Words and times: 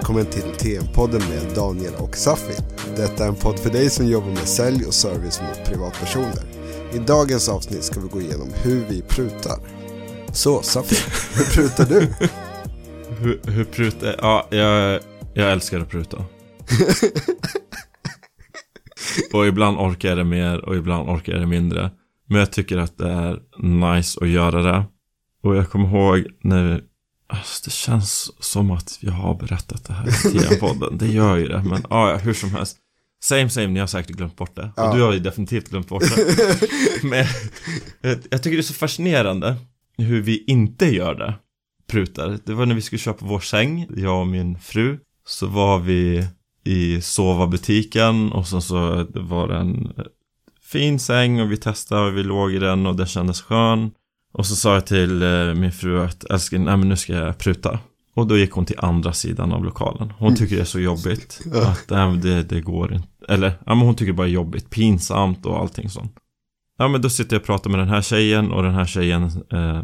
Välkommen 0.00 0.26
till 0.26 0.42
TM-podden 0.42 1.22
med 1.28 1.54
Daniel 1.54 1.92
och 1.98 2.16
Safi. 2.16 2.62
Detta 2.96 3.24
är 3.24 3.28
en 3.28 3.34
podd 3.34 3.58
för 3.58 3.70
dig 3.70 3.90
som 3.90 4.06
jobbar 4.06 4.28
med 4.28 4.48
sälj 4.48 4.84
och 4.86 4.94
service 4.94 5.40
mot 5.40 5.64
privatpersoner. 5.64 6.42
I 6.94 6.98
dagens 6.98 7.48
avsnitt 7.48 7.84
ska 7.84 8.00
vi 8.00 8.08
gå 8.08 8.20
igenom 8.20 8.48
hur 8.62 8.84
vi 8.88 9.02
prutar. 9.02 9.58
Så 10.32 10.62
Safi, 10.62 10.96
hur 11.36 11.44
prutar 11.44 11.84
du? 11.84 12.08
Hur, 13.18 13.40
hur 13.50 13.64
pruta? 13.64 14.06
Ja, 14.18 14.46
jag, 14.50 15.00
jag 15.34 15.52
älskar 15.52 15.80
att 15.80 15.88
pruta. 15.88 16.16
och 19.32 19.46
ibland 19.46 19.78
orkar 19.78 20.08
jag 20.08 20.18
det 20.18 20.24
mer 20.24 20.64
och 20.64 20.76
ibland 20.76 21.08
orkar 21.08 21.32
jag 21.32 21.42
det 21.42 21.46
mindre. 21.46 21.90
Men 22.28 22.38
jag 22.38 22.52
tycker 22.52 22.78
att 22.78 22.98
det 22.98 23.10
är 23.10 23.40
nice 23.58 24.20
att 24.22 24.28
göra 24.28 24.62
det. 24.62 24.84
Och 25.42 25.56
jag 25.56 25.70
kommer 25.70 25.88
ihåg 25.88 26.26
när 26.42 26.89
Alltså, 27.30 27.62
det 27.64 27.70
känns 27.70 28.32
som 28.44 28.70
att 28.70 28.98
jag 29.00 29.12
har 29.12 29.34
berättat 29.34 29.84
det 29.84 29.92
här 29.92 30.08
i 30.08 30.10
TM-podden. 30.10 30.98
Det 30.98 31.06
gör 31.06 31.36
ju 31.36 31.48
det, 31.48 31.62
men 31.62 31.84
ja, 31.90 32.16
hur 32.16 32.34
som 32.34 32.50
helst. 32.50 32.76
Same 33.22 33.50
same, 33.50 33.66
ni 33.66 33.80
har 33.80 33.86
säkert 33.86 34.16
glömt 34.16 34.36
bort 34.36 34.56
det. 34.56 34.70
Ja. 34.76 34.88
Och 34.88 34.96
du 34.96 35.02
har 35.02 35.12
ju 35.12 35.18
definitivt 35.18 35.70
glömt 35.70 35.88
bort 35.88 36.02
det. 36.02 36.58
men 37.02 37.26
jag, 38.00 38.18
jag 38.30 38.42
tycker 38.42 38.56
det 38.56 38.60
är 38.60 38.62
så 38.62 38.74
fascinerande 38.74 39.56
hur 39.98 40.22
vi 40.22 40.44
inte 40.44 40.86
gör 40.86 41.14
det. 41.14 41.34
Prutar. 41.86 42.38
Det 42.44 42.54
var 42.54 42.66
när 42.66 42.74
vi 42.74 42.82
skulle 42.82 42.98
köpa 42.98 43.26
vår 43.26 43.40
säng, 43.40 43.86
jag 43.96 44.20
och 44.20 44.26
min 44.26 44.58
fru. 44.58 44.98
Så 45.26 45.46
var 45.46 45.78
vi 45.78 46.26
i 46.64 47.00
sova-butiken 47.00 48.32
och 48.32 48.46
så, 48.46 48.60
så 48.60 49.06
det 49.14 49.20
var 49.20 49.48
det 49.48 49.56
en 49.56 49.92
fin 50.62 50.98
säng 50.98 51.40
och 51.40 51.52
vi 51.52 51.56
testade 51.56 52.06
och 52.06 52.16
vi 52.16 52.22
låg 52.22 52.52
i 52.52 52.58
den 52.58 52.86
och 52.86 52.96
den 52.96 53.06
kändes 53.06 53.42
skön. 53.42 53.90
Och 54.32 54.46
så 54.46 54.56
sa 54.56 54.74
jag 54.74 54.86
till 54.86 55.22
eh, 55.22 55.54
min 55.54 55.72
fru 55.72 56.04
att 56.04 56.24
älskling, 56.24 56.64
nej 56.64 56.76
men 56.76 56.88
nu 56.88 56.96
ska 56.96 57.12
jag 57.12 57.38
pruta. 57.38 57.78
Och 58.14 58.26
då 58.26 58.38
gick 58.38 58.52
hon 58.52 58.66
till 58.66 58.78
andra 58.78 59.12
sidan 59.12 59.52
av 59.52 59.64
lokalen. 59.64 60.12
Hon 60.18 60.36
tycker 60.36 60.56
det 60.56 60.62
är 60.62 60.66
så 60.66 60.80
jobbigt. 60.80 61.40
Att 61.54 61.90
nej, 61.90 62.16
det, 62.16 62.42
det 62.42 62.60
går 62.60 62.94
inte. 62.94 63.08
Eller, 63.28 63.58
ja 63.66 63.74
men 63.74 63.86
hon 63.86 63.94
tycker 63.94 64.12
bara 64.12 64.26
är 64.26 64.30
jobbigt. 64.30 64.70
Pinsamt 64.70 65.46
och 65.46 65.58
allting 65.58 65.90
sånt. 65.90 66.16
Ja 66.78 66.88
men 66.88 67.02
då 67.02 67.10
sitter 67.10 67.36
jag 67.36 67.40
och 67.40 67.46
pratar 67.46 67.70
med 67.70 67.80
den 67.80 67.88
här 67.88 68.02
tjejen 68.02 68.50
och 68.52 68.62
den 68.62 68.74
här 68.74 68.86
tjejen 68.86 69.22
eh, 69.52 69.82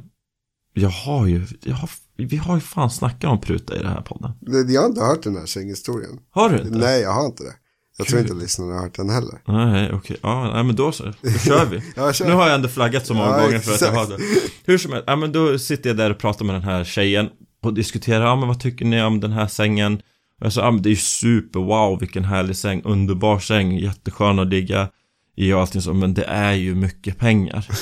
Jag 0.74 0.88
har 0.88 1.26
ju, 1.26 1.46
jag 1.62 1.76
har, 1.76 1.90
vi 2.16 2.36
har 2.36 2.54
ju 2.54 2.60
fan 2.60 2.90
snackat 2.90 3.30
om 3.30 3.40
pruta 3.40 3.76
i 3.76 3.78
den 3.78 3.92
här 3.92 4.02
podden. 4.02 4.32
Jag 4.68 4.80
har 4.80 4.88
inte 4.88 5.00
hört 5.00 5.22
den 5.22 5.36
här 5.36 5.46
sänghistorien. 5.46 6.18
Har 6.30 6.50
du 6.50 6.58
inte? 6.58 6.78
Nej, 6.78 7.00
jag 7.00 7.12
har 7.12 7.26
inte 7.26 7.42
det. 7.42 7.54
Jag 7.98 8.06
tror 8.06 8.20
inte 8.20 8.34
lyssnarna 8.34 8.74
har 8.74 8.82
hört 8.82 8.94
den 8.96 9.10
heller. 9.10 9.38
Nej, 9.46 9.90
okej. 9.92 10.16
Ja, 10.22 10.50
nej 10.54 10.64
men 10.64 10.76
då 10.76 10.92
så. 10.92 11.04
Då 11.04 11.12
kör 11.46 11.66
vi. 11.66 11.82
Ja, 11.96 12.12
kör. 12.12 12.26
Nu 12.26 12.32
har 12.32 12.46
jag 12.46 12.54
ändå 12.54 12.68
flaggat 12.68 13.06
så 13.06 13.14
många 13.14 13.28
Ja, 13.28 13.42
gånger 13.42 13.58
för 13.58 13.74
att 13.74 13.80
jag 13.80 13.92
har 13.92 14.02
exakt. 14.02 14.18
det. 14.18 14.72
Hur 14.72 14.78
som 14.78 14.92
helst, 14.92 15.04
ja 15.06 15.16
men 15.16 15.32
då 15.32 15.58
sitter 15.58 15.90
jag 15.90 15.96
där 15.96 16.10
och 16.10 16.18
pratar 16.18 16.44
med 16.44 16.54
den 16.54 16.62
här 16.62 16.84
tjejen 16.84 17.28
och 17.62 17.74
diskuterar, 17.74 18.24
ja 18.24 18.36
men 18.36 18.48
vad 18.48 18.60
tycker 18.60 18.84
ni 18.84 19.02
om 19.02 19.20
den 19.20 19.32
här 19.32 19.46
sängen? 19.46 20.00
Jag 20.40 20.52
sa, 20.52 20.60
ja 20.60 20.70
men 20.70 20.82
det 20.82 20.88
är 20.88 20.90
ju 20.90 20.96
super, 20.96 21.60
wow 21.60 22.00
vilken 22.00 22.24
härlig 22.24 22.56
säng, 22.56 22.82
underbar 22.84 23.38
säng, 23.38 23.78
jätteskön 23.78 24.38
att 24.38 24.46
ligga 24.46 24.88
i 25.36 25.52
och 25.52 25.60
allting 25.60 25.82
så, 25.82 25.94
men 25.94 26.14
det 26.14 26.24
är 26.24 26.52
ju 26.52 26.74
mycket 26.74 27.18
pengar. 27.18 27.66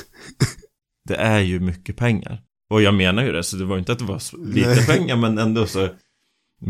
Det 1.09 1.15
är 1.17 1.41
ju 1.41 1.61
mycket 1.61 1.97
pengar. 1.97 2.41
Och 2.71 2.83
jag 2.83 2.95
menar 2.95 3.23
ju 3.25 3.33
det, 3.33 3.43
så 3.43 3.57
det 3.57 3.65
var 3.65 3.77
ju 3.77 3.79
inte 3.79 3.93
att 3.93 3.99
det 3.99 4.05
var 4.05 4.21
lite 4.47 4.87
pengar, 4.87 5.17
men 5.17 5.39
ändå 5.39 5.67
så 5.67 5.89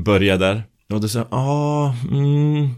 började 0.05 0.47
där. 0.47 0.62
Och 0.92 1.00
då 1.00 1.09
sa 1.09 1.19
jag, 1.19 1.28
ja, 1.31 1.97
mm, 2.11 2.69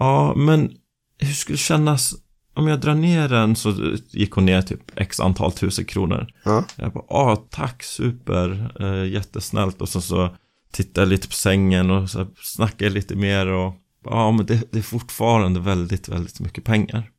ja, 0.00 0.34
men 0.36 0.72
hur 1.18 1.32
skulle 1.32 1.54
det 1.54 1.60
kännas 1.60 2.14
om 2.54 2.68
jag 2.68 2.80
drar 2.80 2.94
ner 2.94 3.28
den 3.28 3.56
så 3.56 3.96
gick 4.10 4.32
hon 4.32 4.46
ner 4.46 4.62
typ 4.62 4.80
x 4.96 5.20
antal 5.20 5.52
tusen 5.52 5.84
kronor. 5.84 6.26
Ja. 6.44 6.64
Jag 6.76 6.92
bara, 6.92 7.04
ah, 7.08 7.36
tack, 7.36 7.82
super, 7.82 8.72
eh, 8.80 9.12
jättesnällt. 9.12 9.80
Och 9.80 9.88
så, 9.88 10.00
så 10.00 10.36
tittade 10.72 11.00
jag 11.00 11.08
lite 11.08 11.28
på 11.28 11.34
sängen 11.34 11.90
och 11.90 12.10
så 12.10 12.26
snackade 12.42 12.84
jag 12.84 12.92
lite 12.92 13.16
mer 13.16 13.46
och 13.46 13.74
ja, 14.04 14.32
men 14.32 14.46
det, 14.46 14.72
det 14.72 14.78
är 14.78 14.82
fortfarande 14.82 15.60
väldigt, 15.60 16.08
väldigt 16.08 16.40
mycket 16.40 16.64
pengar. 16.64 17.10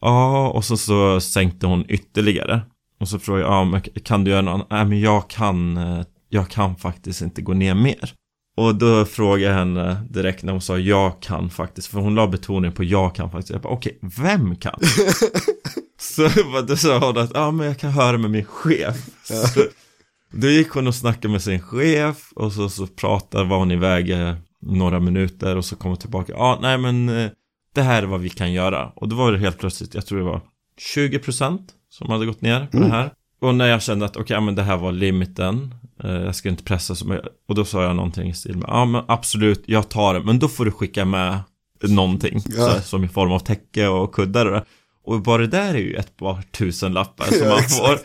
Ja, 0.00 0.48
och 0.48 0.64
så, 0.64 0.76
så 0.76 1.20
sänkte 1.20 1.66
hon 1.66 1.84
ytterligare. 1.88 2.60
Och 3.00 3.08
så 3.08 3.18
frågade 3.18 3.44
jag, 3.44 3.52
ja, 3.52 3.64
men 3.64 3.80
kan 3.80 4.24
du 4.24 4.30
göra 4.30 4.42
någon? 4.42 4.66
Nej, 4.70 4.84
men 4.84 5.00
jag 5.00 5.30
kan, 5.30 5.76
eh, 5.76 6.04
jag 6.28 6.48
kan 6.48 6.76
faktiskt 6.76 7.22
inte 7.22 7.42
gå 7.42 7.54
ner 7.54 7.74
mer. 7.74 8.14
Och 8.56 8.74
då 8.74 9.04
frågade 9.04 9.42
jag 9.42 9.54
henne 9.54 10.04
direkt 10.10 10.42
när 10.42 10.52
hon 10.52 10.60
sa 10.60 10.78
jag 10.78 11.22
kan 11.22 11.50
faktiskt, 11.50 11.88
för 11.88 12.00
hon 12.00 12.14
la 12.14 12.26
betoning 12.26 12.72
på 12.72 12.84
jag 12.84 13.14
kan 13.14 13.30
faktiskt. 13.30 13.50
Jag 13.50 13.60
bara, 13.60 13.72
okej, 13.72 13.98
vem 14.22 14.56
kan? 14.56 14.78
så 16.00 16.28
då 16.68 16.76
sa 16.76 16.98
hon 16.98 17.18
att, 17.18 17.30
ja 17.34 17.50
men 17.50 17.66
jag 17.66 17.78
kan 17.78 17.90
höra 17.90 18.18
med 18.18 18.30
min 18.30 18.44
chef. 18.44 18.96
Så, 19.24 19.62
då 20.32 20.48
gick 20.48 20.70
hon 20.70 20.86
och 20.86 20.94
snackade 20.94 21.28
med 21.28 21.42
sin 21.42 21.60
chef 21.60 22.32
och 22.34 22.52
så, 22.52 22.68
så 22.68 22.86
pratade, 22.86 23.44
var 23.44 23.58
hon 23.58 23.70
iväg 23.70 24.10
eh, 24.10 24.34
några 24.60 25.00
minuter 25.00 25.56
och 25.56 25.64
så 25.64 25.76
kom 25.76 25.90
hon 25.90 25.98
tillbaka, 25.98 26.32
ja 26.32 26.58
nej 26.62 26.78
men 26.78 27.08
eh, 27.08 27.30
det 27.74 27.82
här 27.82 28.02
är 28.02 28.06
vad 28.06 28.20
vi 28.20 28.30
kan 28.30 28.52
göra. 28.52 28.92
Och 28.96 29.08
då 29.08 29.16
var 29.16 29.32
det 29.32 29.38
helt 29.38 29.58
plötsligt, 29.58 29.94
jag 29.94 30.06
tror 30.06 30.18
det 30.18 30.24
var 30.24 30.40
20% 30.96 31.58
som 31.90 32.10
hade 32.10 32.26
gått 32.26 32.40
ner 32.40 32.66
på 32.66 32.78
det 32.78 32.88
här. 32.88 33.12
Och 33.42 33.54
när 33.54 33.66
jag 33.66 33.82
kände 33.82 34.04
att 34.04 34.16
okej, 34.16 34.40
men 34.40 34.54
det 34.54 34.62
här 34.62 34.76
var 34.76 34.92
limiten. 34.92 35.74
eh, 36.04 36.10
Jag 36.10 36.34
ska 36.34 36.48
inte 36.48 36.62
pressa 36.64 36.94
så 36.94 37.06
mycket. 37.06 37.26
Och 37.48 37.54
då 37.54 37.64
sa 37.64 37.82
jag 37.82 37.96
någonting 37.96 38.28
i 38.30 38.34
stil 38.34 38.56
med, 38.56 38.64
ja 38.68 38.84
men 38.84 39.02
absolut, 39.08 39.62
jag 39.66 39.88
tar 39.88 40.14
det. 40.14 40.20
Men 40.20 40.38
då 40.38 40.48
får 40.48 40.64
du 40.64 40.70
skicka 40.70 41.04
med 41.04 41.38
någonting. 41.82 42.40
Ja. 42.56 42.68
Här, 42.68 42.80
som 42.80 43.04
i 43.04 43.08
form 43.08 43.32
av 43.32 43.38
täcke 43.38 43.88
och 43.88 44.14
kuddar 44.14 44.46
och 44.46 44.52
det. 44.52 44.64
Och 45.04 45.22
bara 45.22 45.38
det 45.42 45.46
där 45.46 45.74
är 45.74 45.78
ju 45.78 45.94
ett 45.94 46.16
par 46.16 46.42
tusen 46.42 46.92
lappar 46.92 47.24
som 47.24 47.36
Ja, 47.40 47.48
man 47.48 47.58
exakt. 47.58 47.86
får. 47.86 47.98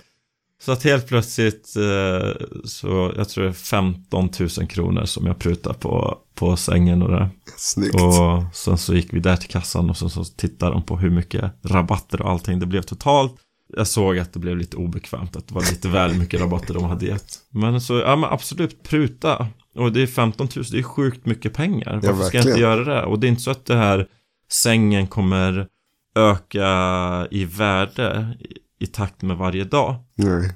Så 0.66 0.72
att 0.72 0.84
helt 0.84 1.08
plötsligt 1.08 1.76
eh, 1.76 2.46
så 2.66 3.14
jag 3.18 3.30
tror 3.30 3.44
det 3.44 3.50
är 3.50 3.54
15 3.54 4.30
000 4.40 4.50
kronor 4.68 5.06
som 5.06 5.26
jag 5.26 5.40
prutar 5.40 5.74
på, 5.74 6.18
på 6.36 6.56
sängen 6.58 7.02
och 7.02 7.12
det. 7.12 7.30
Snyggt. 7.58 7.96
Och 8.02 8.44
sen 8.56 8.78
så 8.78 8.96
gick 8.96 9.14
vi 9.14 9.20
där 9.20 9.36
till 9.36 9.50
kassan 9.50 9.90
och 9.90 9.98
så, 9.98 10.10
så 10.10 10.24
tittade 10.24 10.72
de 10.72 10.84
på 10.84 10.98
hur 10.98 11.10
mycket 11.10 11.52
rabatter 11.64 12.22
och 12.22 12.30
allting 12.32 12.60
det 12.60 12.66
blev 12.66 12.82
totalt. 12.82 13.34
Jag 13.68 13.88
såg 13.88 14.18
att 14.18 14.34
det 14.34 14.40
blev 14.40 14.58
lite 14.58 14.78
obekvämt, 14.78 15.36
att 15.36 15.48
det 15.48 15.54
var 15.54 15.62
lite 15.62 15.90
väl 15.90 16.14
mycket 16.14 16.42
rabatter 16.42 16.74
de 16.74 16.84
hade 16.84 17.06
gett. 17.06 17.40
Men 17.50 17.82
så, 17.82 18.00
ja 18.00 18.16
men 18.16 18.30
absolut, 18.30 18.84
pruta. 18.84 19.48
Och 19.76 19.92
det 19.92 20.02
är 20.02 20.08
15 20.08 20.48
000, 20.56 20.66
det 20.72 20.80
är 20.80 20.84
sjukt 20.84 21.26
mycket 21.26 21.54
pengar. 21.54 22.00
Ja, 22.04 22.12
Varför 22.12 22.24
ska 22.24 22.38
jag 22.38 22.48
inte 22.48 22.60
göra 22.60 22.84
det? 22.84 23.04
Och 23.06 23.20
det 23.20 23.28
är 23.28 23.30
inte 23.30 23.42
så 23.42 23.52
att 23.52 23.66
det 23.66 23.76
här 23.76 24.08
sängen 24.52 25.08
kommer 25.08 25.68
öka 26.16 27.28
i 27.32 27.46
värde 27.46 28.38
i, 28.40 28.84
i 28.84 28.88
takt 28.88 29.22
med 29.22 29.38
varje 29.38 29.64
dag. 29.64 29.96
Nej. 30.16 30.56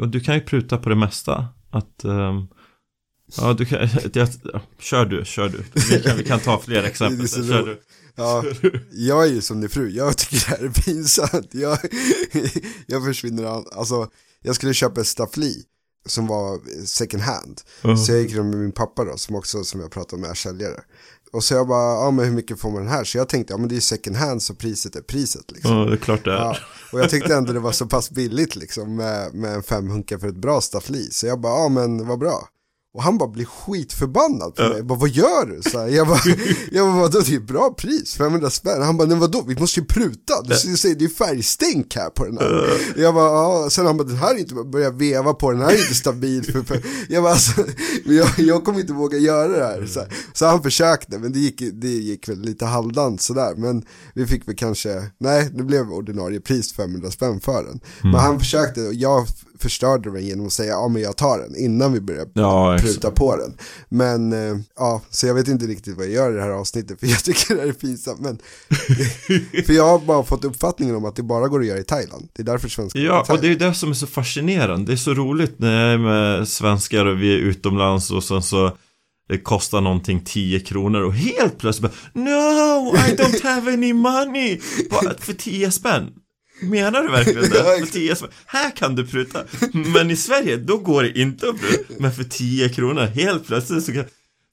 Och 0.00 0.08
du 0.08 0.20
kan 0.20 0.34
ju 0.34 0.40
pruta 0.40 0.78
på 0.78 0.88
det 0.88 0.94
mesta. 0.94 1.46
Att, 1.70 2.04
ehm, 2.04 2.46
ja 3.36 3.52
du 3.52 3.64
kan, 3.64 3.78
jag, 4.12 4.28
kör 4.78 5.04
du, 5.04 5.24
kör 5.24 5.48
du. 5.48 5.64
Vi 5.90 6.02
kan, 6.02 6.16
vi 6.16 6.24
kan 6.24 6.40
ta 6.40 6.58
fler 6.58 6.82
exempel. 6.82 7.28
Kör 7.28 7.66
du. 7.66 7.80
Ja, 8.14 8.44
jag 8.92 9.24
är 9.24 9.28
ju 9.28 9.42
som 9.42 9.60
din 9.60 9.70
fru, 9.70 9.90
jag 9.90 10.16
tycker 10.18 10.36
det 10.36 10.56
här 10.56 10.64
är 10.64 10.68
pinsamt. 10.68 11.48
Jag, 11.50 11.78
jag 12.86 13.04
försvinner, 13.04 13.44
alltså 13.78 14.08
jag 14.42 14.54
skulle 14.54 14.74
köpa 14.74 15.00
ett 15.00 15.06
staffli 15.06 15.64
som 16.06 16.26
var 16.26 16.60
second 16.86 17.22
hand. 17.22 17.60
Ja. 17.82 17.96
Så 17.96 18.12
jag 18.12 18.20
gick 18.20 18.34
runt 18.34 18.54
med 18.54 18.62
min 18.62 18.72
pappa 18.72 19.04
då, 19.04 19.16
som 19.16 19.36
också, 19.36 19.64
som 19.64 19.80
jag 19.80 19.90
pratade 19.90 20.22
med, 20.22 20.30
är 20.30 20.34
säljare. 20.34 20.80
Och 21.32 21.44
så 21.44 21.54
jag 21.54 21.68
bara, 21.68 22.04
ja 22.04 22.10
men 22.10 22.24
hur 22.24 22.32
mycket 22.32 22.60
får 22.60 22.70
man 22.70 22.82
den 22.82 22.90
här? 22.90 23.04
Så 23.04 23.18
jag 23.18 23.28
tänkte, 23.28 23.52
ja 23.52 23.58
men 23.58 23.68
det 23.68 23.76
är 23.76 23.80
second 23.80 24.16
hand 24.16 24.42
så 24.42 24.54
priset 24.54 24.96
är 24.96 25.00
priset 25.00 25.50
liksom. 25.50 25.76
Ja, 25.76 25.84
det 25.84 25.92
är 25.92 25.96
klart 25.96 26.24
det 26.24 26.32
är. 26.32 26.36
Ja, 26.36 26.56
och 26.92 27.00
jag 27.00 27.10
tyckte 27.10 27.34
ändå 27.34 27.52
det 27.52 27.60
var 27.60 27.72
så 27.72 27.86
pass 27.86 28.10
billigt 28.10 28.56
liksom 28.56 28.96
med, 28.96 29.34
med 29.34 29.54
en 29.54 29.62
femhunka 29.62 30.18
för 30.18 30.28
ett 30.28 30.36
bra 30.36 30.60
staffli. 30.60 31.10
Så 31.10 31.26
jag 31.26 31.40
bara, 31.40 31.62
ja 31.62 31.68
men 31.68 32.06
vad 32.06 32.18
bra. 32.18 32.48
Och 32.94 33.02
han 33.02 33.18
bara 33.18 33.28
blir 33.28 33.44
skitförbannad 33.44 34.54
på 34.54 34.62
mig. 34.62 34.76
Jag 34.76 34.86
bara, 34.86 34.98
vad 34.98 35.08
gör 35.08 35.46
du? 35.46 35.70
Så 35.70 35.78
här, 35.78 35.88
jag 35.88 36.08
bara, 36.08 36.20
jag 36.70 36.86
bara 36.86 37.00
vadå, 37.00 37.20
det 37.20 37.34
är 37.34 37.40
bra 37.40 37.74
pris, 37.78 38.14
500 38.14 38.50
spänn. 38.50 38.82
Han 38.82 38.96
bara, 38.96 39.08
nej 39.08 39.18
vadå, 39.18 39.44
vi 39.46 39.56
måste 39.56 39.80
ju 39.80 39.86
pruta. 39.86 40.42
Du 40.42 40.76
säger, 40.76 40.94
det 40.94 41.04
är 41.04 41.08
färgstänk 41.08 41.96
här 41.96 42.10
på 42.10 42.24
den 42.24 42.38
här. 42.38 42.70
Jag 42.96 43.14
bara, 43.14 43.24
ja, 43.24 43.70
sen 43.70 43.86
han 43.86 43.96
bara, 43.96 44.08
den 44.08 44.16
här 44.16 44.34
är 44.34 44.38
inte, 44.38 44.54
börjar 44.54 44.90
veva 44.90 45.34
på 45.34 45.50
den 45.50 45.60
här 45.60 45.68
är 45.68 45.78
inte 45.78 45.94
stabil. 45.94 46.64
Jag 47.08 47.22
bara, 47.22 47.32
alltså, 47.32 47.64
jag, 48.04 48.28
jag 48.36 48.64
kommer 48.64 48.80
inte 48.80 48.92
våga 48.92 49.18
göra 49.18 49.48
det 49.48 49.64
här. 49.64 49.86
Så, 49.86 50.00
här. 50.00 50.08
så 50.32 50.46
han 50.46 50.62
försökte, 50.62 51.18
men 51.18 51.32
det 51.32 51.38
gick, 51.38 51.62
det 51.72 51.88
gick 51.88 52.28
väl 52.28 52.40
lite 52.40 52.66
halvdant 52.66 53.20
sådär. 53.20 53.54
Men 53.56 53.84
vi 54.14 54.26
fick 54.26 54.48
väl 54.48 54.56
kanske, 54.56 55.10
nej, 55.18 55.50
det 55.54 55.62
blev 55.62 55.90
ordinarie 55.90 56.40
pris 56.40 56.72
500 56.72 57.10
spänn 57.10 57.40
för 57.40 57.64
den. 57.64 57.80
Men 58.02 58.14
han 58.14 58.38
försökte, 58.38 58.80
och 58.80 58.94
jag 58.94 59.26
förstörde 59.62 60.10
den 60.12 60.24
genom 60.26 60.46
att 60.46 60.52
säga, 60.52 60.70
ja 60.72 60.88
men 60.88 61.02
jag 61.02 61.16
tar 61.16 61.38
den 61.38 61.56
innan 61.56 61.92
vi 61.92 62.00
börjar 62.00 62.26
Ja, 62.34 62.74
exakt. 62.74 62.92
pruta 62.92 63.10
på 63.10 63.36
den. 63.36 63.56
Men 63.88 64.32
eh, 64.32 64.56
ja, 64.76 65.02
så 65.10 65.26
jag 65.26 65.34
vet 65.34 65.48
inte 65.48 65.66
riktigt 65.66 65.96
vad 65.96 66.06
jag 66.06 66.12
gör 66.12 66.32
i 66.32 66.34
det 66.34 66.42
här 66.42 66.50
avsnittet 66.50 67.00
för 67.00 67.06
jag 67.06 67.24
tycker 67.24 67.54
det 67.54 67.60
här 67.60 67.68
är 67.68 67.72
pinsamt. 67.72 68.20
Men, 68.20 68.38
för 69.66 69.72
jag 69.72 69.84
har 69.88 69.98
bara 69.98 70.22
fått 70.24 70.44
uppfattningen 70.44 70.96
om 70.96 71.04
att 71.04 71.16
det 71.16 71.22
bara 71.22 71.48
går 71.48 71.60
att 71.60 71.66
göra 71.66 71.78
i 71.78 71.84
Thailand. 71.84 72.28
Det 72.32 72.42
är 72.42 72.46
därför 72.46 72.68
svenskar 72.68 73.00
Ja, 73.00 73.26
och 73.28 73.40
det 73.40 73.48
är 73.48 73.56
det 73.56 73.74
som 73.74 73.90
är 73.90 73.94
så 73.94 74.06
fascinerande. 74.06 74.86
Det 74.86 74.92
är 74.92 74.96
så 74.96 75.14
roligt 75.14 75.58
när 75.58 75.84
jag 75.84 75.92
är 75.94 75.98
med 75.98 76.48
svenskar 76.48 77.06
och 77.06 77.22
vi 77.22 77.34
är 77.34 77.38
utomlands 77.38 78.10
och 78.10 78.24
sen 78.24 78.42
så 78.42 78.76
det 79.28 79.38
kostar 79.38 79.80
någonting 79.80 80.20
10 80.24 80.60
kronor 80.60 81.00
och 81.02 81.14
helt 81.14 81.58
plötsligt 81.58 81.92
bara 81.92 82.22
No, 82.22 82.96
I 82.96 83.16
don't 83.16 83.42
have 83.54 83.72
any 83.72 83.92
money! 83.92 84.60
Bara, 84.90 85.14
för 85.18 85.32
10 85.32 85.70
spänn? 85.70 86.10
Menar 86.62 87.02
du 87.02 87.08
verkligen 87.08 87.42
det? 87.42 87.48
För 87.64 87.74
exakt. 87.74 87.92
10 87.92 88.16
spänn? 88.16 88.28
Här 88.46 88.76
kan 88.76 88.94
du 88.94 89.06
pruta. 89.06 89.44
Men 89.72 90.10
i 90.10 90.16
Sverige, 90.16 90.56
då 90.56 90.78
går 90.78 91.02
det 91.02 91.18
inte 91.18 91.48
att 91.48 91.60
pruta. 91.60 91.94
Men 91.98 92.12
för 92.12 92.24
10 92.24 92.68
kronor, 92.68 93.02
helt 93.02 93.46
plötsligt 93.46 93.84
så 93.84 93.92
kan... 93.92 94.04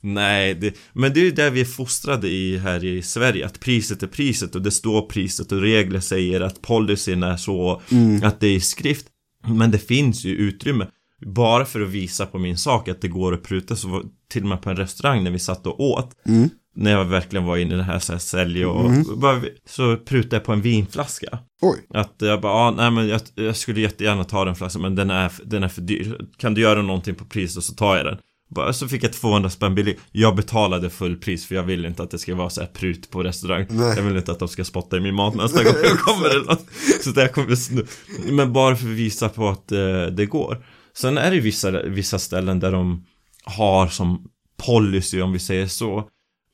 Nej, 0.01 0.53
det, 0.53 0.75
men 0.93 1.13
det 1.13 1.19
är 1.19 1.23
ju 1.23 1.31
det 1.31 1.49
vi 1.49 1.61
är 1.61 1.65
fostrade 1.65 2.27
i 2.27 2.57
här 2.57 2.83
i 2.85 3.01
Sverige 3.01 3.45
Att 3.45 3.59
priset 3.59 4.03
är 4.03 4.07
priset 4.07 4.55
och 4.55 4.61
det 4.61 4.71
står 4.71 5.01
priset 5.01 5.51
och 5.51 5.61
regler 5.61 5.99
säger 5.99 6.41
att 6.41 6.61
policyn 6.61 7.23
är 7.23 7.37
så 7.37 7.81
Mm. 7.91 8.23
Att 8.23 8.39
det 8.39 8.47
är 8.47 8.55
i 8.55 8.59
skrift 8.59 9.05
Men 9.47 9.71
det 9.71 9.77
finns 9.77 10.23
ju 10.23 10.35
utrymme 10.35 10.87
Bara 11.25 11.65
för 11.65 11.81
att 11.81 11.89
visa 11.89 12.25
på 12.25 12.39
min 12.39 12.57
sak 12.57 12.87
att 12.87 13.01
det 13.01 13.07
går 13.07 13.33
att 13.33 13.43
pruta 13.43 13.75
så 13.75 13.87
var, 13.87 14.03
Till 14.29 14.43
och 14.43 14.49
med 14.49 14.61
på 14.61 14.69
en 14.69 14.77
restaurang 14.77 15.23
när 15.23 15.31
vi 15.31 15.39
satt 15.39 15.67
och 15.67 15.79
åt 15.79 16.11
Mm. 16.25 16.49
När 16.81 16.91
jag 16.91 17.05
verkligen 17.05 17.45
var 17.45 17.57
inne 17.57 17.73
i 17.73 17.77
det 17.77 17.83
här, 17.83 17.99
så 17.99 18.11
här 18.11 18.19
sälj 18.19 18.65
och 18.65 18.85
Mm. 18.85 19.19
bara, 19.19 19.41
Så 19.69 19.97
prutade 19.97 20.35
jag 20.35 20.43
på 20.43 20.53
en 20.53 20.61
vinflaska. 20.61 21.39
Oj. 21.61 21.77
Att 21.93 22.15
jag 22.17 22.41
bara, 22.41 22.53
ah, 22.53 22.71
nej 22.71 22.91
men 22.91 23.07
jag, 23.07 23.21
jag 23.35 23.55
skulle 23.55 23.81
jättegärna 23.81 24.23
ta 24.23 24.45
den 24.45 24.55
flaskan 24.55 24.81
men 24.81 24.95
den 24.95 25.09
är, 25.09 25.31
den 25.43 25.63
är 25.63 25.67
för 25.67 25.81
dyr. 25.81 26.17
Kan 26.37 26.53
du 26.53 26.61
göra 26.61 26.81
någonting 26.81 27.15
på 27.15 27.25
priset 27.25 27.63
så 27.63 27.73
tar 27.73 27.95
jag 27.97 28.05
den? 28.05 28.17
Bara, 28.55 28.73
Så 28.73 28.87
fick 28.87 29.03
jag 29.03 29.13
200 29.13 29.49
spänn 29.49 29.75
billig. 29.75 29.99
Jag 30.11 30.35
betalade 30.35 30.89
full 30.89 31.15
pris 31.17 31.45
för 31.45 31.55
jag 31.55 31.63
vill 31.63 31.85
inte 31.85 32.03
att 32.03 32.11
det 32.11 32.17
ska 32.19 32.35
vara 32.35 32.49
så 32.49 32.61
här 32.61 32.67
prut 32.67 33.11
på 33.11 33.23
restaurang. 33.23 33.65
Nej. 33.69 33.93
Jag 33.97 34.03
vill 34.03 34.17
inte 34.17 34.31
att 34.31 34.39
de 34.39 34.47
ska 34.47 34.63
spotta 34.63 34.97
i 34.97 34.99
min 34.99 35.15
mat 35.15 35.35
nästa 35.35 35.63
gång 35.63 35.73
jag 35.83 35.99
kommer 35.99 36.29
eller 36.29 36.45
något. 36.45 36.65
Så 37.03 37.09
där 37.11 37.27
kommer 37.27 37.55
snu 37.55 37.85
Men 38.29 38.53
bara 38.53 38.75
för 38.75 38.85
att 38.85 38.91
visa 38.91 39.29
på 39.29 39.49
att 39.49 39.71
eh, 39.71 40.01
det 40.11 40.25
går. 40.25 40.65
Sen 40.97 41.17
är 41.17 41.31
det 41.31 41.39
vissa, 41.39 41.71
vissa 41.83 42.19
ställen 42.19 42.59
där 42.59 42.71
de 42.71 43.05
har 43.43 43.87
som 43.87 44.23
policy 44.65 45.21
om 45.21 45.31
vi 45.33 45.39
säger 45.39 45.67
så 45.67 46.07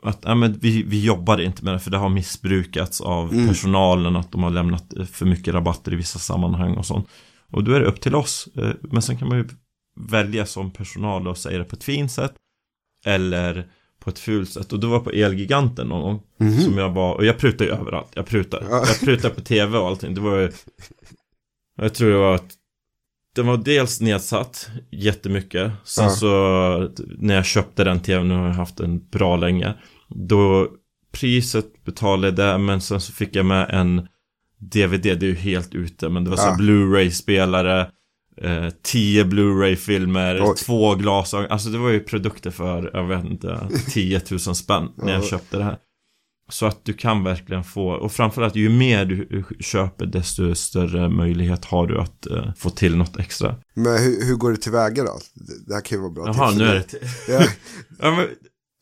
att 0.07 0.19
ja, 0.21 0.35
men 0.35 0.53
vi, 0.59 0.83
vi 0.83 1.03
jobbar 1.05 1.41
inte 1.41 1.63
med 1.65 1.73
det 1.73 1.79
för 1.79 1.91
det 1.91 1.97
har 1.97 2.09
missbrukats 2.09 3.01
av 3.01 3.33
Mm. 3.33 3.47
personalen 3.47 4.15
att 4.15 4.31
de 4.31 4.43
har 4.43 4.49
lämnat 4.51 4.93
eh, 4.97 5.05
för 5.05 5.25
mycket 5.25 5.53
rabatter 5.53 5.93
i 5.93 5.95
vissa 5.95 6.19
sammanhang 6.19 6.73
och 6.73 6.85
sånt. 6.85 7.07
Och 7.51 7.63
då 7.63 7.71
är 7.71 7.79
det 7.79 7.85
upp 7.85 8.01
till 8.01 8.15
oss. 8.15 8.47
Eh, 8.55 8.69
Men 8.81 9.01
sen 9.01 9.17
kan 9.17 9.27
man 9.29 9.37
ju 9.37 9.47
välja 9.99 10.45
som 10.45 10.71
personal 10.71 11.27
och 11.27 11.37
säga 11.37 11.57
det 11.57 11.63
på 11.63 11.75
ett 11.75 11.83
fint 11.83 12.11
sätt. 12.11 12.33
Eller 13.05 13.67
på 13.99 14.09
ett 14.09 14.19
fult 14.19 14.49
sätt. 14.49 14.73
Och 14.73 14.79
det 14.79 14.87
var 14.87 14.99
på 14.99 15.11
Elgiganten 15.11 15.87
någon 15.87 16.01
gång. 16.01 16.21
Mhm. 16.39 16.61
Som 16.61 16.77
jag 16.77 16.89
var, 16.89 17.13
och 17.13 17.25
jag 17.25 17.37
prutar 17.37 17.65
ju 17.65 17.71
överallt. 17.71 18.09
Jag 18.13 18.25
prutar. 18.25 18.63
Ja. 18.69 18.83
Jag 18.87 18.99
prutar 18.99 19.29
på 19.29 19.41
tv 19.41 19.77
och 19.77 19.87
allting. 19.87 20.13
Det 20.15 20.21
var 20.21 20.37
ju 20.37 20.51
Jag 21.81 21.93
tror 21.93 22.09
det 22.11 22.17
var 22.17 22.35
att 22.35 22.53
Den 23.35 23.47
var 23.47 23.57
dels 23.57 24.01
nedsatt 24.01 24.69
jättemycket. 24.91 25.71
Sen 25.83 26.03
Ja. 26.05 26.09
så 26.11 26.89
när 27.17 27.35
jag 27.35 27.45
köpte 27.45 27.83
den 27.83 27.99
tvn, 27.99 28.27
nu 28.27 28.35
har 28.35 28.47
jag 28.47 28.53
haft 28.53 28.77
den 28.77 29.07
bra 29.11 29.35
länge. 29.37 29.73
Då 30.09 30.67
priset 31.11 31.83
betalade 31.85 32.43
jag 32.43 32.61
men 32.61 32.81
sen 32.81 33.01
så 33.01 33.11
fick 33.13 33.35
jag 33.35 33.45
med 33.45 33.69
en 33.69 34.07
DVD, 34.59 35.01
det 35.03 35.13
är 35.23 35.23
ju 35.23 35.35
helt 35.35 35.75
ute 35.75 36.09
men 36.09 36.23
det 36.23 36.29
var 36.29 36.37
så 36.37 36.47
Ja. 36.47 36.55
Blu-ray-spelare 36.57 37.91
eh, 38.41 38.69
Tio 38.83 39.23
Blu-ray-filmer, 39.25 40.55
två 40.65 40.95
glasögon 40.95 41.51
Alltså 41.51 41.69
det 41.69 41.77
var 41.77 41.89
ju 41.89 41.99
produkter 41.99 42.51
för, 42.51 42.89
jag 42.93 43.07
vet 43.07 43.25
inte, 43.25 43.69
10 43.89 44.21
000 44.31 44.39
spänn 44.39 44.87
när 44.97 45.13
jag 45.13 45.23
Ja. 45.23 45.27
köpte 45.27 45.57
det 45.57 45.63
här 45.63 45.77
Så 46.49 46.65
att 46.65 46.85
du 46.85 46.93
kan 46.93 47.23
verkligen 47.23 47.63
få, 47.63 47.87
och 47.89 48.11
framförallt 48.11 48.55
ju 48.55 48.69
mer 48.69 49.05
du 49.05 49.45
köper 49.59 50.05
desto 50.05 50.55
större 50.55 51.09
möjlighet 51.09 51.65
har 51.65 51.87
du 51.87 51.99
att 52.01 52.25
eh, 52.27 52.53
få 52.57 52.69
till 52.69 52.95
något 52.97 53.19
extra 53.19 53.55
Men 53.73 53.97
hur, 54.03 54.25
hur 54.27 54.35
går 54.35 54.51
det 54.51 54.57
tillväga 54.57 55.03
då? 55.03 55.19
Det- 55.33 55.65
Det 55.67 55.73
här 55.73 55.81
kan 55.81 55.97
ju 55.97 56.01
vara 56.01 56.11
bra 56.11 56.23
Jaha, 56.27 56.47
tips. 56.49 56.59
nu 56.59 56.65
är 56.65 56.73
det 56.75 56.87
Ja, 57.33 57.43
ja, 57.99 58.11
men, 58.15 58.27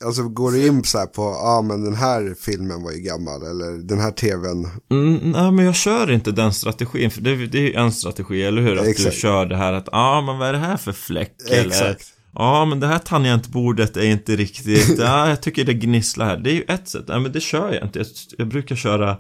alltså 0.06 0.24
går 0.24 0.52
du 0.52 0.68
in 0.68 0.84
så 0.84 0.98
här 0.98 1.06
på, 1.06 1.22
ja 1.22 1.58
ah, 1.58 1.62
men 1.62 1.84
den 1.84 1.96
här 1.96 2.36
filmen 2.40 2.84
var 2.84 2.92
ju 2.92 3.00
gammal, 3.00 3.42
eller 3.42 3.88
den 3.88 4.00
här 4.00 4.12
tvn. 4.12 4.68
mm, 4.92 5.32
Nej 5.32 5.52
men 5.52 5.66
jag 5.66 5.76
kör 5.76 6.12
inte 6.12 6.32
den 6.32 6.54
strategin 6.54 7.12
för 7.12 7.22
det, 7.22 7.48
det 7.48 7.58
är 7.58 7.62
ju 7.62 7.74
en 7.74 7.92
strategi, 7.92 8.44
eller 8.44 8.62
hur? 8.62 8.78
Att 8.80 8.88
Exakt. 8.88 9.16
du 9.16 9.20
kör 9.22 9.46
det 9.46 9.58
här 9.58 9.74
att, 9.74 9.90
ja 9.92 9.98
ah, 10.18 10.22
men 10.22 10.38
vad 10.38 10.48
är 10.48 10.54
det 10.54 10.60
här 10.60 10.78
för 10.78 10.92
fläck? 10.92 11.36
Eller, 11.52 11.68
Exakt. 11.68 12.14
Ja, 12.36 12.66
men 12.66 12.80
det 12.80 12.88
här 12.88 13.00
tangentbordet 13.00 13.98
är 13.98 14.06
inte 14.06 14.36
riktigt, 14.36 14.96
ja, 15.00 15.30
jag 15.30 15.42
tycker 15.42 15.66
det 15.66 15.74
gnisslar 15.74 16.26
här. 16.26 16.38
Det 16.38 16.50
är 16.52 16.56
ju 16.56 16.64
ett 16.68 16.90
sätt, 16.90 17.06
ja, 17.08 17.20
men 17.20 17.32
det 17.32 17.42
kör 17.42 17.74
jag 17.74 17.84
inte. 17.84 18.00
Jag, 18.00 18.08
jag 18.38 18.48
brukar 18.48 18.76
köra 18.76 19.18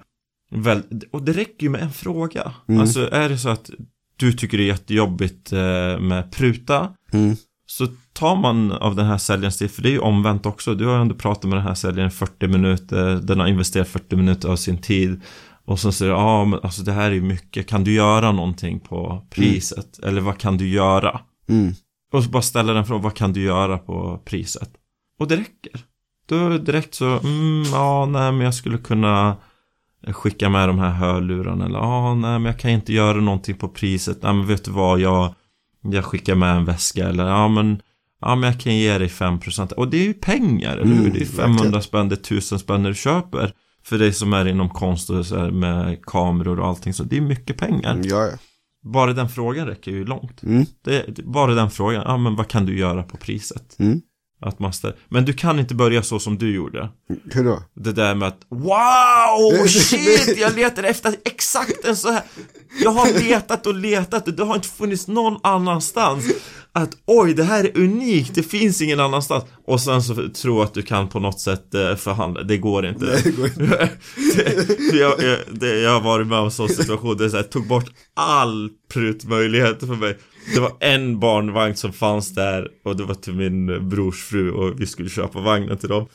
väl, 0.52 0.84
och 1.12 1.24
det 1.24 1.34
räcker 1.34 1.64
ju 1.64 1.70
med 1.70 1.82
en 1.82 1.92
fråga. 1.94 2.54
Mm. 2.70 2.82
Alltså 2.82 3.10
är 3.12 3.30
det 3.30 3.38
så 3.38 3.50
att 3.50 3.70
du 4.18 4.34
tycker 4.34 4.58
det 4.58 4.64
är 4.64 4.68
jättejobbigt 4.68 5.52
eh, 5.54 6.00
med 6.00 6.32
pruta, 6.32 6.90
Mm. 7.14 7.36
så 7.66 7.88
tar 8.14 8.36
man 8.36 8.72
av 8.72 8.96
den 8.96 9.06
här 9.06 9.18
säljarens 9.18 9.58
tid, 9.58 9.72
för 9.72 9.82
det 9.82 9.90
är 9.90 9.94
ju 9.94 10.00
omvänt 10.00 10.46
också. 10.46 10.76
Du 10.76 10.86
har 10.86 10.96
ju 10.96 11.02
ändå 11.02 11.16
pratat 11.16 11.44
med 11.44 11.58
den 11.58 11.68
här 11.68 11.76
säljaren 11.76 12.08
i 12.08 12.12
40 12.12 12.48
minuter, 12.48 13.16
den 13.16 13.40
har 13.40 13.48
investerat 13.48 13.88
40 13.88 14.16
minuter 14.16 14.50
av 14.50 14.56
sin 14.56 14.78
tid. 14.78 15.22
Och 15.66 15.80
så 15.80 15.92
säger 15.92 16.12
du, 16.12 16.18
ja 16.18 16.46
men 16.46 16.60
alltså 16.64 16.84
det 16.84 16.92
här 16.92 17.06
är 17.06 17.16
ju 17.16 17.22
mycket, 17.22 17.68
kan 17.68 17.84
du 17.84 17.94
göra 17.94 18.32
någonting 18.32 18.80
på 18.80 19.26
priset? 19.30 20.00
Eller 20.00 20.22
vad 20.22 20.38
kan 20.38 20.58
du 20.58 20.68
göra? 20.68 21.22
Mm. 21.50 21.74
Och 22.14 22.24
så 22.24 22.30
bara 22.30 22.42
ställa 22.42 22.74
den 22.74 22.86
frågan, 22.86 23.04
vad 23.04 23.14
kan 23.14 23.34
du 23.34 23.44
göra 23.44 23.78
på 23.78 24.22
priset? 24.26 24.70
Och 25.20 25.28
det 25.28 25.36
räcker. 25.36 25.82
Då 26.26 26.58
direkt 26.58 26.94
så, 26.94 27.06
mm, 27.06 27.64
ja, 27.72 28.06
nej, 28.06 28.32
men 28.32 28.42
jag 28.42 28.54
skulle 28.54 28.78
kunna 28.78 29.38
skicka 30.12 30.50
med 30.50 30.70
de 30.70 30.80
här 30.80 30.92
hörlurarna. 30.92 31.66
Eller, 31.66 31.80
ja, 31.80 32.14
nej, 32.14 32.40
men 32.40 32.46
jag 32.46 32.60
kan 32.60 32.72
inte 32.72 32.94
göra 32.94 33.22
någonting 33.22 33.56
på 33.56 33.68
priset. 33.68 34.24
Nej, 34.24 34.34
men 34.34 34.48
vet 34.48 34.66
du 34.66 34.72
vad, 34.72 35.00
jag, 35.00 35.34
jag 35.82 36.06
skickar 36.06 36.36
med 36.36 36.56
en 36.56 36.66
väska. 36.66 37.10
Eller, 37.10 37.28
ja, 37.28 37.48
men, 37.48 37.82
ja, 38.26 38.36
men 38.36 38.52
jag 38.52 38.60
kan 38.60 38.76
ge 38.76 38.98
dig 38.98 39.08
5%. 39.08 39.72
Och 39.74 39.88
det 39.88 39.98
är 39.98 40.04
ju 40.04 40.14
pengar, 40.14 40.78
eller 40.78 40.86
hur? 40.96 41.00
Mm, 41.00 41.14
Det 41.14 41.22
är 41.22 41.26
500 41.26 41.64
verkligen. 41.64 41.82
spänn, 41.84 42.10
det 42.10 42.16
är 42.16 42.20
1000 42.20 42.60
spänn 42.60 42.84
när 42.84 42.90
du 42.90 42.96
köper. 42.96 43.54
För 43.86 43.98
dig 43.98 44.14
som 44.14 44.34
är 44.34 44.48
inom 44.48 44.70
konst 44.70 45.10
och 45.10 45.26
så 45.26 45.38
här 45.38 45.52
med 45.52 46.06
kameror 46.06 46.60
och 46.60 46.68
allting. 46.68 46.94
Så 46.94 47.04
det 47.04 47.18
är 47.18 47.22
mycket 47.22 47.58
pengar. 47.58 48.02
Ja, 48.04 48.26
ja. 48.26 48.38
Bara 48.94 49.14
den 49.14 49.30
frågan 49.30 49.68
räcker 49.68 49.92
ju 49.92 50.06
långt. 50.06 50.44
Mm. 50.44 50.66
Det, 50.86 51.18
bara 51.26 51.54
den 51.54 51.72
frågan, 51.72 52.04
ja 52.06 52.18
men 52.18 52.36
vad 52.36 52.48
kan 52.48 52.66
du 52.66 52.78
göra 52.80 53.04
på 53.04 53.18
priset? 53.18 53.80
Mm. 53.80 54.02
Att 54.42 54.60
man 54.60 54.74
ställer, 54.74 54.98
men 55.10 55.26
du 55.26 55.34
kan 55.34 55.60
inte 55.60 55.76
börja 55.76 56.04
så 56.04 56.20
som 56.20 56.38
du 56.38 56.56
gjorde. 56.56 56.90
Hur 57.32 57.44
då? 57.44 57.64
Det 57.76 57.92
där 57.92 58.16
med 58.16 58.28
att 58.28 58.40
Wow! 58.50 59.68
Shit! 59.68 60.38
Jag 60.40 60.56
letar 60.56 60.84
efter 60.84 61.16
exakt 61.26 61.86
en 61.86 61.96
så 61.98 62.12
här 62.12 62.24
Jag 62.84 62.92
har 62.92 63.20
letat 63.20 63.68
och 63.68 63.76
letat 63.76 64.28
och 64.28 64.34
det 64.34 64.44
har 64.44 64.56
inte 64.56 64.68
funnits 64.68 65.08
någon 65.08 65.38
annanstans 65.44 66.26
Att 66.76 66.98
oj, 67.06 67.34
det 67.34 67.44
här 67.44 67.64
är 67.64 67.78
unikt, 67.78 68.36
det 68.36 68.44
finns 68.44 68.82
ingen 68.82 69.00
annanstans 69.00 69.44
Och 69.66 69.82
sen 69.82 70.04
så 70.04 70.30
tro 70.30 70.62
att 70.62 70.74
du 70.74 70.82
kan 70.82 71.10
på 71.10 71.20
något 71.20 71.40
sätt 71.40 71.74
eh, 71.74 71.96
förhandla, 71.96 72.44
det 72.44 72.58
går 72.58 72.86
inte 72.86 73.06
Nej, 73.06 73.22
det 73.24 73.32
går 73.32 73.46
inte. 73.46 73.66
det, 74.92 74.98
jag, 74.98 75.24
jag, 75.24 75.38
det, 75.52 75.80
jag 75.80 75.92
har 75.92 76.02
varit 76.02 76.28
med 76.28 76.38
om 76.38 76.46
en 76.46 76.52
sån 76.52 76.70
situation 76.70 77.18
där 77.18 77.24
jag 77.24 77.32
så 77.32 77.38
här, 77.38 77.44
tog 77.44 77.68
bort 77.68 77.92
all 78.14 78.70
prutmöjlighet 78.94 79.80
för 79.80 79.96
mig 79.96 80.18
Det 80.54 80.60
var 80.60 80.72
en 80.80 81.20
barnvagn 81.20 81.76
som 81.76 81.94
fanns 81.94 82.36
där 82.36 82.68
och 82.86 82.96
det 82.96 83.04
var 83.04 83.16
till 83.16 83.34
min 83.34 83.90
brors 83.90 84.24
fru 84.24 84.52
och 84.52 84.82
vi 84.82 84.88
skulle 84.88 85.10
köpa 85.10 85.40
vagnen 85.40 85.78
till 85.78 85.90
dem 85.90 86.08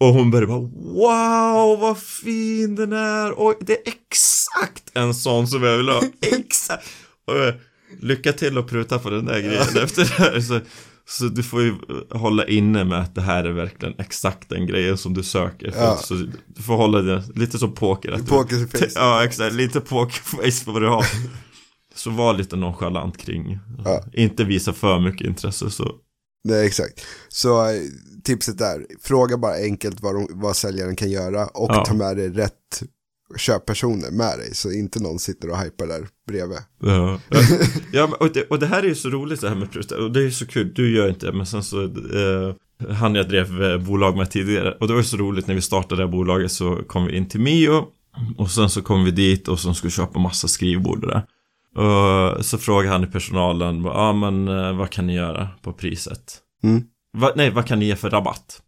och 0.00 0.06
hon 0.06 0.30
började 0.30 0.46
bara 0.46 0.60
Wow 0.60 1.80
vad 1.80 1.98
fin 1.98 2.74
den 2.74 2.92
är! 2.92 3.34
Oj, 3.36 3.56
det 3.60 3.72
är 3.72 3.92
exakt 3.92 4.90
en 4.94 5.14
sån 5.14 5.48
som 5.48 5.62
jag 5.62 5.76
vill 5.76 5.88
ha! 5.88 6.02
Exakt! 6.20 6.88
Och, 7.26 7.38
eh, 7.38 7.54
lycka 8.00 8.32
till 8.32 8.58
att 8.58 8.66
pruta 8.68 8.98
på 8.98 9.10
den 9.10 9.24
där 9.24 9.40
grejen 9.40 9.76
efter 9.84 10.02
det 10.02 10.10
här 10.24 10.40
så, 10.40 10.60
så 11.08 11.24
du 11.24 11.42
får 11.42 11.62
ju 11.62 11.74
hålla 12.10 12.46
inne 12.46 12.84
med 12.84 13.00
att 13.00 13.14
det 13.14 13.20
här 13.20 13.44
är 13.44 13.52
verkligen 13.52 13.94
exakt 13.98 14.48
den 14.48 14.66
grejen 14.66 14.98
som 14.98 15.14
du 15.14 15.22
söker 15.22 15.72
Ja. 15.76 15.96
Så 15.96 16.14
du 16.56 16.62
får 16.62 16.76
hålla 16.76 17.02
det 17.02 17.22
lite 17.34 17.58
som 17.58 17.72
poker 17.74 18.18
Pokerface. 18.28 18.92
Ja 18.94 19.24
exakt, 19.24 19.54
lite 19.54 19.80
pokerface 19.80 20.64
på 20.64 20.72
vad 20.72 20.82
du 20.82 20.88
har 20.88 21.04
Så 21.94 22.10
var 22.10 22.34
lite 22.34 22.56
nonchalant 22.56 23.16
kring 23.18 23.58
Ja. 23.84 24.04
Inte 24.12 24.44
visa 24.44 24.72
för 24.72 25.00
mycket 25.00 25.26
intresse 25.26 25.70
så 25.70 25.92
Nej, 26.44 26.66
exakt. 26.66 27.06
Så 27.28 27.64
eh, 27.68 27.80
tipset 28.24 28.58
där, 28.58 28.86
fråga 29.02 29.36
bara 29.36 29.54
enkelt 29.54 30.00
vad, 30.00 30.14
de, 30.14 30.26
vad 30.30 30.56
säljaren 30.56 30.96
kan 30.96 31.10
göra 31.10 31.46
och 31.46 31.70
Ja. 31.72 31.84
ta 31.84 31.94
med 31.94 32.16
dig 32.16 32.28
rätt 32.28 32.82
köppersoner 33.38 34.10
med 34.10 34.38
dig 34.38 34.54
så 34.54 34.72
inte 34.72 35.02
någon 35.02 35.18
sitter 35.18 35.50
och 35.50 35.58
hypar 35.58 35.86
där 35.86 36.08
bredvid. 36.26 36.58
Ja, 36.82 37.20
ja 37.92 38.16
och, 38.20 38.32
det, 38.32 38.42
och 38.42 38.58
det 38.58 38.66
här 38.66 38.82
är 38.82 38.86
ju 38.86 38.94
så 38.94 39.08
roligt 39.08 39.40
det 39.40 39.48
här 39.48 39.56
med 39.56 39.72
pruta 39.72 40.02
och 40.02 40.12
det 40.12 40.20
är 40.20 40.24
ju 40.24 40.30
så 40.30 40.46
kul, 40.46 40.72
du 40.74 40.96
gör 40.96 41.08
inte 41.08 41.26
det 41.26 41.32
men 41.32 41.46
sen 41.46 41.62
så 41.62 41.82
eh, 41.84 42.54
Han 42.94 43.14
jag 43.14 43.28
drev 43.28 43.62
eh, 43.62 43.78
bolag 43.78 44.16
med 44.16 44.30
tidigare 44.30 44.72
och 44.80 44.88
det 44.88 44.92
var 44.92 45.00
ju 45.00 45.06
så 45.06 45.16
roligt 45.16 45.46
när 45.46 45.54
vi 45.54 45.60
startade 45.60 46.02
det 46.02 46.06
här 46.06 46.12
bolaget 46.12 46.52
så 46.52 46.76
kom 46.86 47.06
vi 47.06 47.16
in 47.16 47.28
till 47.28 47.40
Mio 47.40 47.84
Och 48.36 48.50
sen 48.50 48.70
så 48.70 48.82
kom 48.82 49.04
vi 49.04 49.10
dit 49.10 49.48
och 49.48 49.58
så 49.58 49.74
skulle 49.74 49.90
köpa 49.90 50.18
massa 50.18 50.48
skrivbord 50.48 51.04
och 51.04 51.10
det 51.10 51.22
Och 51.80 52.44
så 52.44 52.58
frågade 52.58 52.92
han 52.92 53.04
i 53.04 53.06
personalen, 53.06 53.84
ja 53.84 53.90
ah, 53.90 54.12
men 54.12 54.48
eh, 54.48 54.76
vad 54.76 54.90
kan 54.90 55.06
ni 55.06 55.14
göra 55.14 55.48
på 55.62 55.72
priset? 55.72 56.38
Mm. 56.62 56.82
Va, 57.12 57.32
nej, 57.36 57.50
vad 57.50 57.66
kan 57.66 57.78
ni 57.78 57.84
ge 57.84 57.96
för 57.96 58.10
rabatt? 58.10 58.62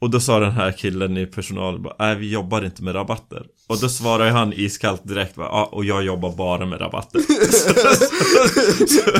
Och 0.00 0.10
då 0.10 0.20
sa 0.20 0.40
den 0.40 0.52
här 0.52 0.72
killen 0.72 1.16
i 1.16 1.26
personalen 1.26 1.82
bara, 1.82 1.94
nej 1.98 2.16
vi 2.16 2.30
jobbar 2.30 2.64
inte 2.64 2.82
med 2.82 2.94
rabatter. 2.94 3.46
Och 3.68 3.78
då 3.80 3.88
svarade 3.88 4.30
han 4.30 4.52
iskallt 4.52 5.08
direkt 5.08 5.34
bara, 5.34 5.46
ja 5.46 5.68
och 5.72 5.84
jag 5.84 6.04
jobbar 6.04 6.36
bara 6.36 6.66
med 6.66 6.80
rabatter. 6.80 7.20
så, 7.50 7.74
så, 8.86 9.10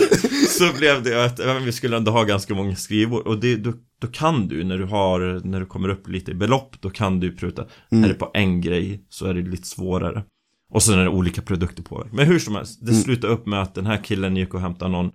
så 0.49 0.79
blev 0.79 1.03
det 1.03 1.25
att 1.25 1.39
men 1.39 1.65
vi 1.65 1.73
skulle 1.73 1.97
ändå 1.97 2.13
ha 2.13 2.25
ganska 2.25 2.55
många 2.55 2.77
skrivbord. 2.77 3.27
Och 3.27 3.41
det, 3.41 3.57
då, 3.57 3.73
då 4.01 4.07
kan 4.07 4.49
du, 4.49 4.65
när 4.65 4.79
du 4.79 4.85
har, 4.85 5.41
när 5.45 5.61
du 5.61 5.67
kommer 5.67 5.89
upp 5.89 6.09
lite 6.09 6.31
i 6.31 6.35
belopp, 6.35 6.77
då 6.81 6.91
kan 6.91 7.21
du 7.21 7.37
pruta. 7.37 7.65
Mm. 7.93 8.05
Är 8.05 8.09
det 8.09 8.15
på 8.15 8.31
en 8.35 8.61
grej 8.61 9.05
så 9.09 9.27
är 9.27 9.35
det 9.35 9.51
lite 9.51 9.67
svårare. 9.67 10.23
Och 10.71 10.83
sen 10.83 10.99
är 10.99 11.05
det 11.05 11.11
olika 11.11 11.43
produkter 11.43 11.83
på. 11.83 12.07
Men 12.13 12.27
hur 12.27 12.39
som 12.39 12.55
helst, 12.55 12.79
det 12.87 12.95
slutade 12.95 13.33
upp 13.33 13.47
med 13.47 13.63
att 13.63 13.75
den 13.75 13.87
här 13.87 14.05
killen 14.05 14.37
gick 14.37 14.55
och 14.55 14.61
hämtade 14.61 14.91
någon 14.91 15.11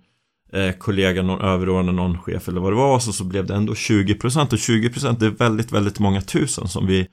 eh, 0.52 0.72
kollega, 0.72 1.22
någon 1.22 1.40
överordnad, 1.40 1.94
någon 1.94 2.18
chef 2.18 2.48
eller 2.48 2.60
vad 2.60 2.72
det 2.72 2.76
var. 2.76 2.98
Så, 2.98 3.12
så 3.12 3.24
blev 3.24 3.46
det 3.46 3.54
ändå 3.54 3.72
20% 3.72 4.40
och 4.40 4.52
20% 4.58 5.16
det 5.18 5.26
är 5.26 5.30
väldigt, 5.30 5.72
väldigt 5.72 5.98
många 5.98 6.20
tusen 6.20 6.68
som 6.68 6.86
vi, 6.86 7.06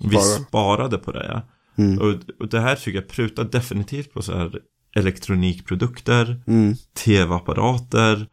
vi 0.00 0.08
Spara. 0.08 0.22
sparade 0.22 0.98
på 0.98 1.12
det. 1.12 1.42
Mm. 1.78 1.98
Och, 1.98 2.14
och 2.40 2.48
det 2.48 2.60
här 2.60 2.74
tycker 2.76 2.98
jag 2.98 3.08
prutar 3.08 3.44
definitivt 3.44 4.12
på 4.12 4.22
så 4.22 4.36
här 4.36 4.58
elektronikprodukter, 4.96 6.40
Mm. 6.46 6.74
tv-apparater. 7.04 8.26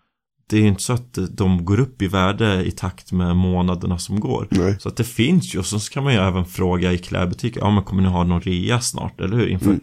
Det 0.49 0.57
är 0.57 0.61
ju 0.61 0.67
inte 0.67 0.83
så 0.83 0.93
att 0.93 1.17
de 1.31 1.65
går 1.65 1.79
upp 1.79 2.01
i 2.01 2.07
värde 2.07 2.63
i 2.65 2.71
takt 2.71 3.11
med 3.11 3.35
månaderna 3.35 3.97
som 3.97 4.19
går. 4.19 4.47
Nej. 4.51 4.77
Så 4.79 4.89
att 4.89 4.95
det 4.97 5.03
finns 5.03 5.55
ju, 5.55 5.59
och 5.59 5.65
så 5.65 5.79
kan 5.79 6.03
man 6.03 6.13
ju 6.13 6.19
även 6.19 6.45
fråga 6.45 6.93
i 6.93 6.97
klädbutiker, 6.97 7.59
ja 7.61 7.71
men 7.71 7.83
kommer 7.83 8.01
ni 8.03 8.09
ha 8.09 8.23
någon 8.23 8.41
rea 8.41 8.81
snart, 8.81 9.21
eller 9.21 9.37
hur? 9.37 9.47
Inför, 9.47 9.65
Mm. 9.65 9.79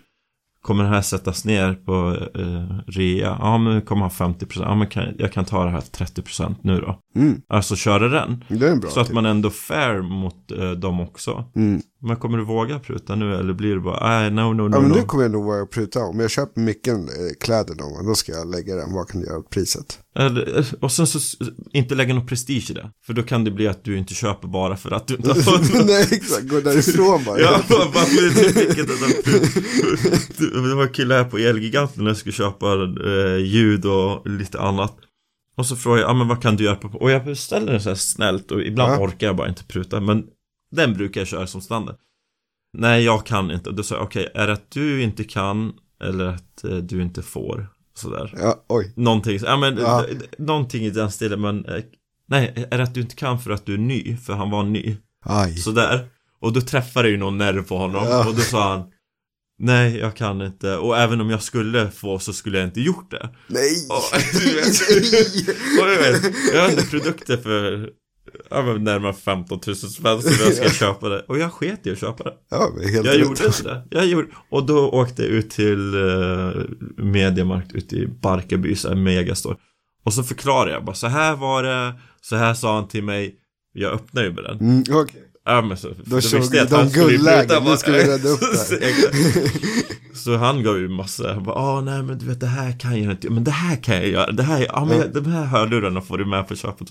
Kommer 0.63 0.85
det 0.85 0.91
här 0.91 1.03
sättas 1.03 1.45
ner 1.45 1.75
på 1.75 2.17
eh, 2.41 2.79
rea? 2.87 3.37
Ja 3.41 3.59
men 3.59 3.83
kommer 3.83 4.03
ha 4.03 4.09
50%, 4.09 4.63
ja 4.63 4.75
men 4.75 4.87
kan, 4.87 5.15
jag 5.19 5.33
kan 5.33 5.45
ta 5.45 5.65
det 5.65 5.71
här 5.71 5.81
30% 5.81 6.55
nu 6.63 6.81
då. 6.81 6.99
Mm. 7.15 7.41
Alltså 7.49 7.77
köra 7.77 8.09
den. 8.09 8.45
Så 8.91 9.01
att 9.01 9.13
man 9.13 9.27
ändå 9.27 9.51
fair 9.51 10.03
mot 10.03 10.51
eh, 10.51 10.71
dem 10.71 11.01
också. 11.01 11.45
Mm. 11.57 11.83
Men 12.05 12.17
kommer 12.17 12.39
du 12.39 12.45
våga 12.45 12.79
pruta 12.79 13.15
nu 13.15 13.35
eller 13.35 13.53
blir 13.53 13.75
det 13.75 13.81
bara, 13.81 14.09
nej 14.09 14.31
no 14.31 14.41
no 14.41 14.69
no 14.69 14.77
Ja 14.77 14.81
men 14.81 14.91
no. 14.91 14.95
nu 14.95 15.03
kommer 15.03 15.25
jag 15.25 15.33
nog 15.33 15.45
våga 15.45 15.67
pruta. 15.67 16.01
Om 16.01 16.21
jag 16.21 16.31
köper 16.31 16.61
mycket 16.61 16.95
eh, 16.95 17.01
kläder 17.41 17.75
någon 17.75 17.95
gång, 17.95 18.07
då 18.07 18.15
ska 18.15 18.33
jag 18.33 18.51
lägga 18.51 18.77
den. 18.77 18.93
Vad 18.93 19.09
kan 19.09 19.21
du 19.21 19.27
göra 19.27 19.39
åt 19.39 19.51
priset? 19.51 19.99
Eller, 20.19 20.59
eh, 20.59 20.65
och 20.81 20.93
sen 20.93 21.07
så 21.07 21.45
inte 21.73 21.95
lägga 21.95 22.15
någon 22.15 22.27
prestige 22.27 22.71
i 22.71 22.75
det. 22.75 22.91
För 23.07 23.13
då 23.13 23.23
kan 23.23 23.45
det 23.45 23.51
bli 23.51 23.69
att 23.69 23.85
du 23.85 23.99
inte 23.99 24.15
köper 24.15 24.49
bara 24.49 24.77
för 24.77 24.91
att 24.91 25.07
du 25.07 25.15
inte 25.15 25.29
har 25.29 25.35
fått 25.41 25.87
Nej 25.87 26.09
exakt, 26.11 26.49
gå 26.49 26.61
därifrån 26.61 27.25
bara. 27.25 27.41
Ja, 27.41 27.61
varför 27.69 28.23
det 28.23 28.67
vilket 28.67 28.89
Det 30.69 30.75
var 30.75 30.83
en 30.83 30.93
kille 30.93 31.15
här 31.15 31.25
på 31.25 31.39
Elgiganten 31.39 32.05
när 32.05 32.11
jag 32.11 32.17
skulle 32.17 32.33
köpa 32.33 32.67
eh, 33.07 33.37
ljud 33.37 33.85
och 33.85 34.29
lite 34.29 34.61
annat 34.61 34.97
Och 35.57 35.67
så 35.67 35.77
frågade 35.77 36.03
jag, 36.03 36.11
ja 36.11 36.15
men 36.15 36.29
vad 36.29 36.43
kan 36.43 36.57
du 36.57 36.65
göra 36.65 36.77
på 36.77 36.89
Och 36.89 37.11
jag 37.11 37.25
beställer 37.25 37.73
den 37.73 37.81
så 37.83 37.89
här 37.89 37.97
snällt 37.97 38.51
och 38.51 38.63
ibland 38.63 38.93
Ja. 38.93 38.99
orkar 39.01 39.27
jag 39.27 39.37
bara 39.37 39.49
inte 39.49 39.65
pruta 39.65 40.01
Men 40.01 40.27
den 40.71 40.95
brukar 40.95 41.21
jag 41.21 41.29
köra 41.29 41.47
som 41.47 41.61
standard 41.61 41.97
Nej, 42.79 43.05
jag 43.05 43.27
kan 43.27 43.51
inte 43.51 43.71
Och 43.71 43.77
då 43.77 43.83
sa 43.83 43.95
jag, 43.95 44.05
okej, 44.05 44.29
är 44.35 44.47
det 44.47 44.53
att 44.53 44.71
du 44.71 45.03
inte 45.03 45.25
kan 45.25 45.73
Eller 46.05 46.25
att 46.27 46.65
eh, 46.65 46.77
du 46.77 47.03
inte 47.03 47.23
får 47.23 47.67
Sådär 47.95 48.35
Ja, 48.39 48.65
oj. 48.69 48.93
Någonting, 48.97 49.39
ja 49.43 49.57
men 49.57 49.77
Ja. 49.79 50.05
Någonting 50.39 50.83
i 50.85 50.91
den 50.91 51.11
stilen 51.11 51.41
men 51.41 51.65
eh, 51.67 51.83
Nej, 52.27 52.67
är 52.71 52.77
det 52.79 52.85
att 52.85 52.95
du 52.95 53.01
inte 53.01 53.15
kan 53.15 53.39
för 53.39 53.51
att 53.51 53.67
du 53.67 53.75
är 53.75 53.79
ny? 53.79 54.17
För 54.17 54.33
han 54.33 54.51
var 54.51 54.63
ny 54.65 54.97
Aj. 55.25 55.57
Sådär 55.57 56.07
Och 56.41 56.53
då 56.53 56.61
träffade 56.61 57.09
ju 57.09 57.17
någon 57.17 57.39
nerv 57.39 57.63
på 57.69 57.79
honom 57.79 58.05
Ja. 58.09 58.29
och 58.29 58.35
då 58.35 58.41
sa 58.41 58.71
han 58.77 58.91
Nej, 59.65 59.99
jag 59.99 60.17
kan 60.17 60.43
inte. 60.43 60.77
Och 60.77 60.99
även 60.99 61.21
om 61.21 61.31
jag 61.31 61.43
skulle 61.43 61.91
få 61.91 62.19
så 62.19 62.33
skulle 62.33 62.59
jag 62.59 62.67
inte 62.67 62.81
gjort 62.81 63.11
det. 63.11 63.31
Nej. 63.47 63.87
och, 63.89 64.19
du 64.41 64.55
vet, 64.55 65.49
och 65.81 65.91
jag 65.91 66.13
vet, 66.13 66.35
jag 66.55 66.63
hade 66.63 66.83
produkter 66.83 67.37
för 67.37 67.91
ja, 68.51 68.63
men 68.63 68.85
närmare 68.85 69.15
15 69.15 69.61
000 69.67 69.77
spänn 69.77 70.23
så 70.23 70.45
jag 70.45 70.55
ska 70.55 70.71
köpa 70.71 71.09
det. 71.09 71.21
Och 71.29 71.39
jag 71.39 71.53
sket 71.53 71.87
i 71.87 71.91
att 71.93 71.99
köpa 71.99 72.25
det. 72.25 72.35
Ja, 72.51 72.73
helt 72.81 72.95
Jag 72.95 73.07
rätt. 73.07 73.21
gjorde 73.21 73.47
inte 73.47 73.63
det, 73.63 73.83
jag 73.91 74.07
gjorde, 74.07 74.29
och 74.51 74.67
då 74.67 74.91
åkte 74.91 75.23
jag 75.23 75.31
ut 75.31 75.51
till 75.51 75.95
uh, 75.95 76.65
Mediamarkt 76.97 77.73
ute 77.73 77.97
i 77.97 78.07
Barkarby, 78.07 78.77
så 78.77 78.89
här 78.89 78.97
megastore. 78.97 79.57
Och 80.05 80.15
så 80.15 80.23
förklarade 80.23 80.73
jag 80.73 80.85
bara, 80.85 80.97
så 80.97 81.07
här 81.07 81.37
var 81.37 81.63
det, 81.63 81.95
så 82.21 82.37
här 82.37 82.55
sa 82.55 82.75
han 82.75 82.89
till 82.89 83.05
mig. 83.05 83.39
Jag 83.73 83.93
öppnade 83.93 84.27
ju 84.27 84.33
med 84.33 84.45
den. 84.45 84.59
Mm, 84.61 84.85
okej. 84.91 85.32
Ja 85.45 85.63
men 85.63 85.77
så, 85.77 85.89
Då 86.05 86.21
så 86.21 86.29
kör 86.29 86.39
visste 86.39 86.57
jag 86.57 86.65
vi 86.65 86.71
de 86.71 86.91
skulle 86.91 87.05
guldlägen, 87.09 87.65
nu 87.65 87.77
ska 87.77 87.93
vi 87.93 87.99
rädda 88.05 88.29
upp 88.29 88.41
det 88.71 88.85
här. 88.85 90.15
Så- 90.15 90.37
han 90.37 90.63
gav 90.63 90.79
ju 90.79 90.89
massa, 90.89 91.33
han 91.35 91.43
bara, 91.45 91.57
ah 91.57 91.81
nej 91.81 92.03
men 92.03 92.19
du 92.19 92.27
vet 92.27 92.41
det 92.41 92.47
här 92.47 92.79
kan 92.81 93.03
jag 93.03 93.13
inte, 93.13 93.31
men 93.31 93.45
det 93.45 93.51
här 93.51 93.77
kan 93.77 93.95
jag 93.97 94.09
göra, 94.09 94.33
det 94.33 94.43
här, 94.43 94.67
ja 94.69 94.85
men 94.85 94.99
Ja. 94.99 95.07
de 95.21 95.27
här 95.27 95.45
hörlurarna 95.45 96.01
får 96.01 96.19
du 96.19 96.25
med 96.25 96.49
på 96.49 96.57
köpet 96.57 96.91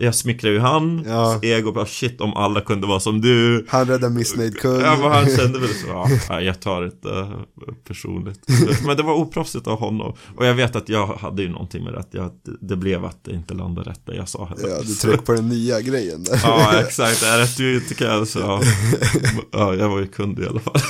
Jag 0.00 0.14
smickrar 0.14 0.50
ju 0.50 0.58
han, 0.58 1.04
Ja. 1.06 1.38
ego 1.42 1.72
bara 1.72 1.86
shit 1.86 2.20
om 2.20 2.34
alla 2.36 2.60
kunde 2.60 2.86
vara 2.86 3.00
som 3.00 3.20
du 3.20 3.66
Han 3.68 3.86
räddar 3.86 4.08
missnöjd 4.08 4.58
kund. 4.58 4.82
Ja 4.82 4.96
men 5.00 5.10
han 5.12 5.36
kände 5.36 5.58
väl 5.58 5.68
så, 5.74 6.08
ja, 6.28 6.40
jag 6.40 6.60
tar 6.60 6.84
inte 6.84 7.08
eh, 7.08 7.74
personligt 7.88 8.40
Men 8.86 8.96
det 8.96 9.02
var 9.02 9.14
oproffsigt 9.14 9.66
av 9.66 9.78
honom 9.78 10.14
Och 10.36 10.46
jag 10.46 10.54
vet 10.54 10.76
att 10.76 10.88
jag 10.88 11.06
hade 11.06 11.42
ju 11.42 11.48
någonting 11.48 11.84
med 11.84 11.92
det, 11.92 11.98
att 11.98 12.14
jag, 12.14 12.30
det 12.60 12.76
blev 12.76 13.04
att 13.04 13.24
det 13.24 13.32
inte 13.34 13.54
landade 13.54 13.90
rätt 13.90 14.00
det 14.06 14.16
jag 14.16 14.28
sa 14.28 14.46
heller 14.46 14.68
Ja, 14.68 14.80
du 14.82 14.94
trycker 14.94 15.18
på 15.18 15.32
den 15.32 15.48
nya 15.48 15.80
grejen 15.80 16.24
där. 16.24 16.40
Ja, 16.42 16.80
exakt. 16.80 17.22
Är 17.22 17.36
det 17.36 17.42
att 17.44 17.56
du 17.56 17.74
inte 17.74 17.94
kan 17.94 18.26
så 18.26 18.38
ja. 18.38 18.62
ja, 19.52 19.74
jag 19.74 19.88
var 19.88 19.98
ju 19.98 20.06
kund 20.06 20.38
i 20.38 20.46
alla 20.46 20.60
fall. 20.60 20.80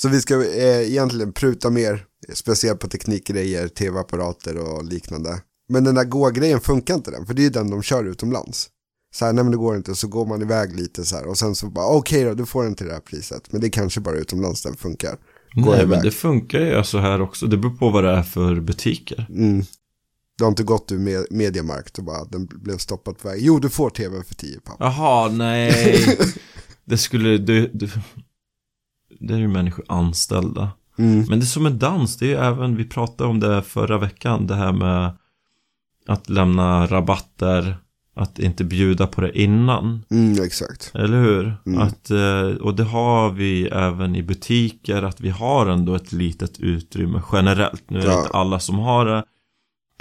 Så 0.00 0.08
vi 0.08 0.20
ska 0.20 0.34
eh, 0.34 0.88
egentligen 0.90 1.32
pruta 1.32 1.70
mer, 1.70 2.04
speciellt 2.34 2.80
på 2.80 2.88
teknikgrejer, 2.88 3.68
tv-apparater 3.68 4.58
och 4.58 4.84
liknande. 4.84 5.30
Men 5.68 5.84
den 5.84 5.94
där 5.94 6.04
gå-grejen 6.04 6.60
funkar 6.60 6.94
inte 6.94 7.10
den, 7.10 7.26
för 7.26 7.34
det 7.34 7.46
är 7.46 7.50
den 7.50 7.70
de 7.70 7.82
kör 7.82 8.04
utomlands. 8.04 8.68
Så 9.14 9.24
här, 9.24 9.32
nej 9.32 9.44
men 9.44 9.50
det 9.50 9.56
går 9.56 9.76
inte, 9.76 9.94
så 9.94 10.08
går 10.08 10.26
man 10.26 10.42
iväg 10.42 10.76
lite 10.76 11.04
så 11.04 11.16
här 11.16 11.26
och 11.26 11.38
sen 11.38 11.54
så 11.54 11.70
bara 11.70 11.86
okej 11.86 12.24
då, 12.24 12.34
du 12.34 12.46
får 12.46 12.64
den 12.64 12.74
till 12.74 12.86
det 12.86 12.92
här 12.92 13.00
priset. 13.00 13.52
Men 13.52 13.60
det 13.60 13.66
är 13.66 13.70
kanske 13.70 14.00
bara 14.00 14.16
utomlands 14.16 14.62
den 14.62 14.76
funkar. 14.76 15.16
Går 15.52 15.70
Nej, 15.70 15.74
iväg. 15.74 15.88
men 15.88 16.02
det 16.02 16.10
funkar 16.10 16.58
ju 16.60 16.84
så 16.84 16.98
här 16.98 17.20
också. 17.20 17.46
Det 17.46 17.56
beror 17.56 17.76
på 17.76 17.90
vad 17.90 18.04
det 18.04 18.10
är 18.10 18.22
för 18.22 18.60
butiker. 18.60 19.26
Mm. 19.30 19.64
Du 20.38 20.44
har 20.44 20.48
inte 20.48 20.62
gått 20.62 20.92
ur 20.92 20.98
med, 20.98 21.26
Mediamarkt 21.30 21.98
och 21.98 22.04
bara 22.04 22.24
den 22.24 22.46
blev 22.46 22.76
stoppad 22.76 23.18
på 23.18 23.28
väg. 23.28 23.38
Jo, 23.42 23.58
du 23.58 23.70
får 23.70 23.90
tv 23.90 24.22
för 24.22 24.34
10 24.34 24.60
papp. 24.60 24.76
Jaha, 24.78 25.28
nej. 25.28 26.18
Det 26.84 26.98
skulle, 26.98 27.38
du, 27.38 27.70
du, 27.74 27.90
det 29.20 29.34
är 29.34 29.38
ju 29.38 29.48
människor 29.48 29.84
anställda. 29.88 30.70
Mm. 30.98 31.24
Men 31.28 31.38
det 31.38 31.44
är 31.44 31.46
som 31.46 31.66
en 31.66 31.78
dans, 31.78 32.16
det 32.16 32.24
är 32.24 32.28
ju 32.28 32.36
även, 32.36 32.76
vi 32.76 32.84
pratade 32.84 33.30
om 33.30 33.40
det 33.40 33.62
förra 33.62 33.98
veckan, 33.98 34.46
det 34.46 34.54
här 34.54 34.72
med 34.72 35.16
att 36.08 36.28
lämna 36.30 36.86
rabatter, 36.86 37.76
att 38.14 38.38
inte 38.38 38.64
bjuda 38.64 39.06
på 39.06 39.20
det 39.20 39.38
innan. 39.40 40.04
Mm, 40.10 40.42
exakt. 40.44 40.90
Eller 40.94 41.20
hur? 41.22 41.56
Mm. 41.66 41.80
Att, 41.80 42.10
eh, 42.10 42.56
och 42.60 42.74
det 42.74 42.84
har 42.84 43.30
vi 43.30 43.66
även 43.66 44.16
i 44.16 44.22
butiker, 44.22 45.02
att 45.02 45.20
vi 45.20 45.30
har 45.30 45.66
ändå 45.66 45.94
ett 45.94 46.12
litet 46.12 46.58
utrymme 46.60 47.22
generellt. 47.32 47.90
Nu 47.90 47.98
är 47.98 48.02
det 48.02 48.08
Ja. 48.12 48.18
inte 48.18 48.30
alla 48.36 48.58
som 48.60 48.78
har 48.78 49.06
det 49.06 49.24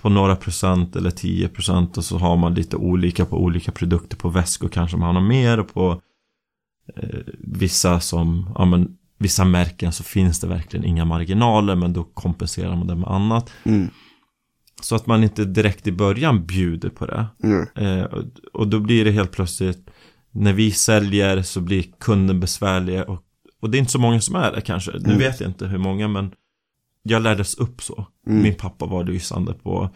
på 0.02 0.10
några 0.10 0.36
procent 0.36 0.96
eller 0.96 1.12
10 1.12 1.48
procent 1.50 1.98
och 1.98 2.06
så 2.06 2.18
har 2.18 2.38
man 2.38 2.54
lite 2.54 2.76
olika 2.76 3.26
på 3.26 3.38
olika 3.44 3.72
produkter. 3.72 4.18
På 4.18 4.30
väskor 4.30 4.70
kanske 4.70 4.98
man 4.98 5.16
har 5.16 5.22
mer 5.24 5.60
och 5.60 5.74
på 5.74 6.02
eh, 6.96 7.20
vissa 7.40 8.00
som, 8.00 8.50
ja 8.56 8.66
men 8.66 8.98
vissa 9.20 9.46
märken 9.46 9.92
så 9.92 10.04
finns 10.04 10.40
det 10.40 10.48
verkligen 10.48 10.86
inga 10.86 11.06
marginaler 11.06 11.76
men 11.76 11.94
då 11.94 12.04
kompenserar 12.04 12.76
man 12.76 12.88
det 12.88 12.96
med 12.96 13.10
annat. 13.10 13.50
Mm. 13.64 13.90
Så 14.82 14.96
att 14.96 15.08
man 15.08 15.24
inte 15.24 15.46
direkt 15.46 15.88
i 15.88 15.92
början 15.92 16.46
bjuder 16.46 16.90
på 16.90 17.06
det. 17.06 17.26
Mm. 17.44 17.68
Eh, 17.76 18.04
och- 18.54 18.68
då 18.68 18.80
blir 18.80 19.06
det 19.06 19.12
helt 19.12 19.32
plötsligt 19.32 19.90
När 20.32 20.54
vi 20.54 20.72
säljer 20.72 21.42
så 21.42 21.62
blir 21.62 21.86
kunden 22.00 22.40
besvärlig 22.40 23.10
och, 23.10 23.24
och 23.62 23.70
det 23.70 23.78
är 23.78 23.80
inte 23.80 23.92
så 23.92 24.00
många 24.00 24.22
som 24.22 24.36
är 24.36 24.52
det 24.52 24.62
kanske 24.62 24.92
Nu 24.92 24.98
Mm. 25.06 25.18
vet 25.18 25.40
jag 25.40 25.50
inte 25.50 25.66
hur 25.68 25.78
många 25.78 26.08
men 26.08 26.32
Jag 27.04 27.22
lärdes 27.22 27.56
upp 27.56 27.82
så 27.84 28.08
Mm. 28.28 28.42
Min 28.44 28.56
pappa 28.56 28.86
var 28.86 29.04
lysande 29.04 29.54
på 29.54 29.90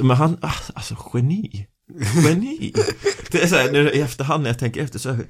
Men 0.00 0.10
han, 0.16 0.36
ah, 0.40 0.52
alltså 0.74 0.96
geni 1.14 1.66
Geni 2.24 2.72
Det 3.30 3.42
är 3.42 3.46
så 3.46 3.56
här, 3.56 3.72
nu 3.72 3.90
i 3.90 4.00
efterhand 4.00 4.42
när 4.42 4.50
jag 4.50 4.58
tänker 4.58 4.82
efter 4.82 4.98
så 4.98 5.10
här, 5.12 5.24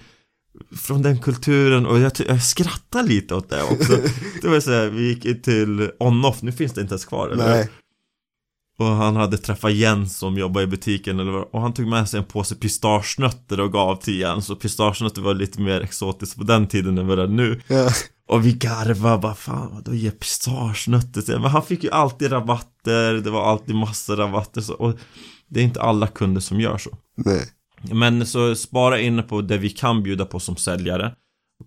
Från 0.77 1.03
den 1.03 1.19
kulturen 1.19 1.87
och 1.87 1.99
jag, 2.01 2.13
jag 2.29 2.43
skrattar 2.43 3.03
lite 3.03 3.35
åt 3.35 3.51
det 3.51 3.63
också 3.63 3.93
Det 4.43 4.49
var 4.49 4.61
så 4.61 4.71
här, 4.73 4.87
vi 4.89 5.09
gick 5.09 5.43
till 5.43 5.91
on-off, 5.99 6.43
nu 6.43 6.53
finns 6.53 6.73
det 6.73 6.81
inte 6.81 6.93
ens 6.93 7.05
kvar 7.05 7.29
eller? 7.29 7.49
Nej. 7.49 7.69
Och 8.79 8.87
han 8.87 9.17
hade 9.17 9.39
träffat 9.39 9.73
Jens 9.73 10.19
som 10.19 10.39
jobbar 10.39 10.63
i 10.63 10.67
butiken 10.67 11.21
eller 11.21 11.33
vad, 11.33 11.43
och 11.53 11.61
han 11.61 11.73
tog 11.73 11.87
med 11.87 12.09
sig 12.09 12.19
en 12.19 12.25
påse 12.25 12.55
pistagenötter 12.55 13.61
och 13.61 13.73
gav 13.73 13.97
till 13.97 14.19
Jens. 14.21 14.51
Och 14.51 14.61
pistagenötter 14.61 15.23
var 15.23 15.35
lite 15.35 15.61
mer 15.61 15.81
exotiskt 15.81 16.37
på 16.37 16.45
den 16.45 16.67
tiden 16.67 16.99
än 16.99 17.07
vad 17.07 17.19
det 17.19 17.25
är 17.25 17.29
nu. 17.29 17.61
Ja. 17.67 17.91
Och 18.29 18.47
vi 18.47 18.53
garvade 18.53 19.19
bara 19.19 19.35
fan 19.35 19.71
vadå 19.75 19.95
ge 19.95 20.11
pistagenötter? 20.11 21.23
till 21.23 21.41
Men 21.41 21.51
han 21.51 21.63
fick 21.63 21.85
ju 21.85 21.91
alltid 21.91 22.33
rabatter, 22.33 23.15
det 23.15 23.31
var 23.31 23.51
alltid 23.51 23.75
massa 23.75 24.17
rabatter 24.17 24.61
så, 24.61 24.75
och 24.75 24.99
det 25.49 25.61
är 25.61 25.65
inte 25.65 25.83
alla 25.83 26.07
kunder 26.07 26.41
som 26.41 26.61
gör 26.61 26.79
så. 26.79 26.91
Nej. 27.17 27.43
men 27.93 28.27
så 28.27 28.55
spara 28.55 29.01
inne 29.01 29.23
på 29.23 29.41
det 29.41 29.59
vi 29.59 29.71
kan 29.71 30.03
bjuda 30.03 30.25
på 30.25 30.41
som 30.41 30.57
säljare. 30.57 31.15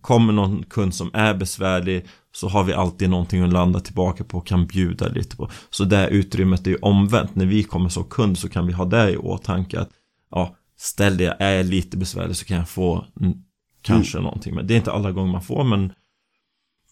Kommer 0.01 0.33
någon 0.33 0.63
kund 0.63 0.95
som 0.95 1.11
är 1.13 1.33
besvärlig 1.33 2.05
Så 2.37 2.47
har 2.47 2.63
vi 2.63 2.73
alltid 2.73 3.09
någonting 3.09 3.41
att 3.41 3.53
landa 3.53 3.79
tillbaka 3.79 4.23
på 4.23 4.37
och 4.37 4.47
kan 4.47 4.67
bjuda 4.67 5.07
lite 5.07 5.35
på 5.35 5.49
Så 5.69 5.83
det 5.83 6.07
utrymmet 6.07 6.67
är 6.67 6.71
ju 6.71 6.77
omvänt 6.81 7.35
När 7.35 7.45
vi 7.45 7.63
kommer 7.63 7.89
som 7.89 8.03
kund 8.03 8.37
så 8.37 8.49
kan 8.49 8.67
vi 8.67 8.73
ha 8.73 8.85
det 8.85 9.11
i 9.11 9.17
åtanke 9.17 9.79
att 9.79 9.89
Ja, 10.31 10.55
ställ 10.79 11.17
det, 11.17 11.37
är 11.39 11.55
jag 11.55 11.65
lite 11.65 11.97
besvärlig 11.97 12.35
så 12.35 12.45
kan 12.45 12.57
jag 12.57 12.69
få 12.69 13.05
mm, 13.21 13.33
Kanske 13.81 14.19
någonting 14.19 14.55
Men 14.55 14.67
det 14.67 14.73
är 14.73 14.75
inte 14.75 14.91
alla 14.91 15.11
gånger 15.11 15.31
man 15.31 15.41
får 15.41 15.63
men 15.63 15.93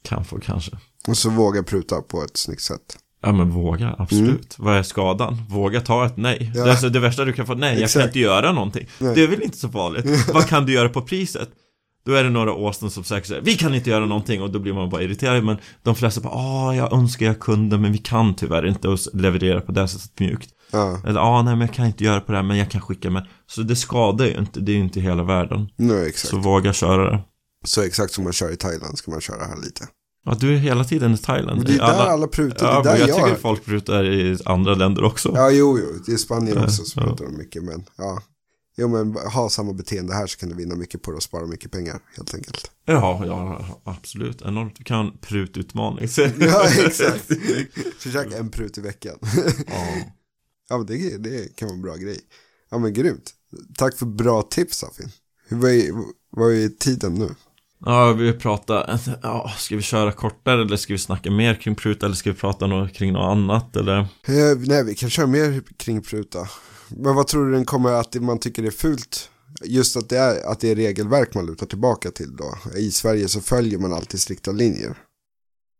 Kan 0.02 0.26
få 0.26 0.40
kanske 0.40 0.72
Och 1.08 1.18
så 1.18 1.30
våga 1.30 1.64
pruta 1.64 2.02
på 2.02 2.24
ett 2.24 2.38
snyggt 2.38 2.62
sätt. 2.62 2.98
Ja 3.22 3.32
men 3.32 3.50
våga, 3.50 3.96
absolut. 3.98 4.56
Vad 4.60 4.78
är 4.78 4.84
skadan? 4.84 5.38
Våga 5.50 5.82
ta 5.82 6.06
ett 6.06 6.18
nej. 6.18 6.38
Mm. 6.38 6.54
Ja. 6.56 6.64
Det, 6.64 6.72
alltså 6.72 6.90
det 6.90 7.00
värsta 7.00 7.26
du 7.26 7.34
kan 7.34 7.46
få, 7.46 7.54
nej 7.54 7.70
jag 7.70 7.78
kan 7.78 7.84
Exakt. 7.84 8.06
inte 8.06 8.20
göra 8.20 8.52
någonting. 8.52 8.88
Nej. 9.00 9.16
Det 9.16 9.24
är 9.24 9.28
väl 9.28 9.44
inte 9.44 9.58
så 9.58 9.70
farligt. 9.70 10.28
Vad 10.34 10.48
kan 10.48 10.66
du 10.66 10.74
göra 10.74 10.90
på 10.90 11.02
priset? 11.02 11.50
Då 12.06 12.14
är 12.14 12.24
det 12.24 12.30
några 12.30 12.54
åsnen 12.54 12.92
som 12.92 13.04
säkert 13.04 13.28
säger 13.28 13.42
Vi 13.42 13.56
kan 13.56 13.76
inte 13.76 13.90
göra 13.90 14.06
någonting 14.06 14.42
och 14.42 14.52
då 14.52 14.60
blir 14.60 14.74
man 14.74 14.90
bara 14.90 15.02
irriterad 15.02 15.44
Men 15.44 15.58
de 15.84 15.96
flesta 15.96 16.22
bara 16.22 16.34
ah 16.34 16.76
jag 16.76 16.94
önskar 16.94 17.26
jag 17.26 17.40
kunde 17.40 17.78
men 17.78 17.92
vi 17.92 17.98
kan 17.98 18.36
tyvärr 18.36 18.66
inte 18.66 18.88
och 18.88 19.00
leverera 19.14 19.62
på 19.62 19.72
det 19.72 19.88
sättet 19.88 20.20
mjukt 20.20 20.50
Ja, 20.72 21.00
Eller 21.08 21.20
ah 21.20 21.42
nej 21.42 21.56
men 21.56 21.68
jag 21.68 21.76
kan 21.76 21.86
inte 21.86 22.04
göra 22.04 22.22
på 22.22 22.32
det 22.32 22.38
här 22.38 22.44
men 22.44 22.58
jag 22.58 22.72
kan 22.72 22.82
skicka 22.82 23.10
med 23.10 23.28
Så 23.48 23.62
det 23.62 23.76
skadar 23.76 24.26
ju 24.26 24.38
inte, 24.38 24.60
det 24.60 24.72
är 24.72 24.76
ju 24.76 24.82
inte 24.82 25.00
hela 25.00 25.24
världen 25.24 25.70
nej 25.76 26.08
exakt. 26.08 26.30
Så 26.30 26.36
Så. 26.36 26.38
våga 26.38 26.74
köra 26.74 27.12
det 27.12 27.24
exakt 27.86 28.14
som 28.14 28.24
man 28.24 28.34
kör 28.34 28.52
i 28.52 28.56
Thailand 28.56 28.98
ska 28.98 29.12
man 29.12 29.22
köra 29.22 29.46
här 29.46 29.58
lite. 29.58 29.88
Ja 30.26 30.38
du 30.40 30.54
är 30.54 30.58
hela 30.58 30.84
tiden 30.84 31.14
i 31.14 31.18
Thailand 31.18 31.58
Men 31.58 31.66
det 31.66 31.74
är 31.74 31.78
där 31.78 32.06
alla, 32.06 32.28
prutar, 32.28 32.68
Ja 32.68 32.82
det 32.82 32.90
där 32.90 32.98
jag 32.98 33.10
jag... 33.10 33.16
tycker 33.16 33.36
folk 33.36 33.66
prutar 33.66 34.04
i 34.06 34.38
andra 34.46 34.76
länder 34.76 35.04
också 35.04 35.32
Ja, 35.36 35.52
jo, 35.52 35.80
jo, 35.80 36.00
det 36.06 36.12
är 36.12 36.18
Spanien 36.18 36.58
Ja, 36.58 36.64
också 36.64 36.84
så 36.84 37.00
ja. 37.00 37.04
pratar 37.04 37.26
de 37.26 37.38
mycket, 37.38 37.64
men 37.64 37.86
ja. 37.98 38.22
Jo, 38.78 38.88
men 38.88 39.14
ha 39.14 39.50
samma 39.50 39.74
beteende 39.74 40.14
här 40.14 40.28
så 40.28 40.38
kan 40.38 40.50
du 40.50 40.56
vinna 40.56 40.76
mycket 40.76 41.02
på 41.02 41.12
det 41.12 41.18
och 41.18 41.24
spara 41.24 41.46
mycket 41.46 41.72
pengar, 41.72 42.00
helt 42.16 42.34
enkelt. 42.34 42.72
Ja, 42.86 43.26
ja, 43.26 43.66
absolut. 43.84 44.42
Enormt. 44.42 44.80
Vi 44.80 44.84
kan 44.84 45.18
prututmaning. 45.22 46.08
Ja, 46.40 46.68
exakt. 46.86 47.32
Försök 48.00 48.34
en 48.34 48.50
prut 48.50 48.78
i 48.78 48.82
veckan. 48.82 49.18
ja. 49.68 49.88
Ja, 50.70 50.78
men 50.78 50.86
det, 50.86 51.18
det 51.18 51.56
kan 51.56 51.68
vara 51.68 51.76
en 51.76 51.82
bra 51.82 51.96
grej. 51.96 52.20
Ja, 52.72 52.78
men 52.78 52.94
grymt. 52.94 53.34
Tack 53.78 53.98
för 53.98 54.06
bra 54.06 54.42
tips, 54.42 54.84
är, 55.74 55.92
vad 56.30 56.54
är 56.54 56.70
tiden 56.70 57.14
nu? 57.14 57.30
ja, 57.86 58.14
vi 58.14 58.34
pratar, 58.34 59.00
ja, 59.22 59.52
ska 59.58 59.76
vi 59.76 59.82
köra 59.82 60.12
kortare 60.12 60.62
eller 60.62 60.78
ska 60.78 60.94
vi 60.94 60.98
snacka 60.98 61.32
mer 61.32 61.56
kring 61.56 61.76
prut 61.76 62.04
eller 62.04 62.16
ska 62.16 62.32
vi 62.32 62.38
prata 62.38 62.68
något, 62.68 62.94
kring 62.94 63.14
något 63.14 63.32
annat 63.32 63.76
eller? 63.76 64.00
Eh, 64.00 64.58
nej, 64.58 64.84
vi 64.84 64.96
kan 64.96 65.10
köra 65.10 65.28
mer 65.28 65.64
kring 65.78 66.02
pruta. 66.02 66.50
Men 66.90 67.16
vad 67.16 67.28
tror 67.28 67.46
du 67.46 67.52
den 67.52 67.66
kommer 67.66 67.92
att 67.92 68.16
man 68.16 68.40
tycker 68.40 68.64
är 68.64 68.72
fult? 68.72 69.30
Just 69.66 69.98
att 69.98 70.10
det 70.10 70.18
är, 70.18 70.52
att 70.52 70.60
det 70.60 70.72
är 70.72 70.76
regelverk 70.76 71.34
man 71.34 71.46
lutar 71.46 71.66
tillbaka 71.66 72.12
till 72.12 72.36
då. 72.36 72.58
I 72.78 72.92
Sverige 72.92 73.28
så 73.28 73.42
följer 73.42 73.80
man 73.80 73.94
alltid 73.94 74.20
strikta 74.20 74.52
linjer. 74.52 74.98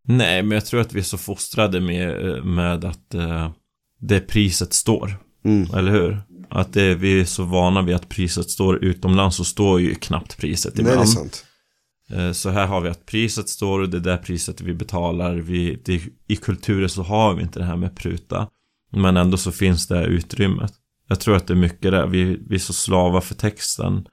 Nej, 0.08 0.44
men 0.44 0.52
jag 0.52 0.66
tror 0.66 0.82
att 0.82 0.94
vi 0.94 1.00
är 1.00 1.04
så 1.04 1.18
fostrade 1.18 1.82
med, 1.82 2.46
med 2.46 2.86
att 2.86 3.14
eh, 3.14 3.52
det 4.00 4.20
priset 4.20 4.74
står, 4.74 5.18
Mm. 5.46 5.74
eller 5.76 5.92
hur? 5.92 6.22
Att 6.50 6.74
det, 6.74 6.96
vi 6.96 7.22
är 7.22 7.26
så 7.26 7.44
vana 7.44 7.82
vid 7.82 7.96
att 7.96 8.10
priset 8.10 8.50
står 8.50 8.84
utomlands 8.86 9.36
så 9.38 9.44
står 9.44 9.82
ju 9.82 9.96
knappt 9.96 10.38
priset 10.38 10.76
Nej, 10.76 10.84
det 10.84 10.90
är 10.90 10.94
ibland. 10.94 11.10
sant. 11.10 11.46
Eh, 12.12 12.32
Så 12.32 12.50
här 12.50 12.66
har 12.68 12.82
vi 12.82 12.90
att 12.90 13.06
priset 13.06 13.50
står 13.50 13.80
och 13.80 13.90
det 13.90 13.98
är 13.98 14.02
det 14.02 14.18
priset 14.18 14.62
vi 14.62 14.74
betalar. 14.74 15.36
Vi, 15.36 15.82
det, 15.86 16.02
I 16.28 16.36
kulturen 16.36 16.90
så 16.90 17.04
har 17.04 17.34
vi 17.34 17.42
inte 17.44 17.60
det 17.60 17.66
här 17.66 17.76
med 17.78 17.96
pruta. 17.96 18.48
Men 18.92 19.18
ändå 19.18 19.38
så 19.38 19.52
finns 19.52 19.88
det 19.88 20.06
utrymmet. 20.06 20.74
Jag 21.08 21.20
tror 21.20 21.36
att 21.36 21.48
det 21.48 21.54
är 21.54 21.58
mycket 21.58 21.92
det. 21.92 22.08
Vi, 22.08 22.40
vi 22.48 22.56
är 22.56 22.60
så 22.60 22.74
slava 22.74 23.22
för 23.22 23.36
texten. 23.36 24.08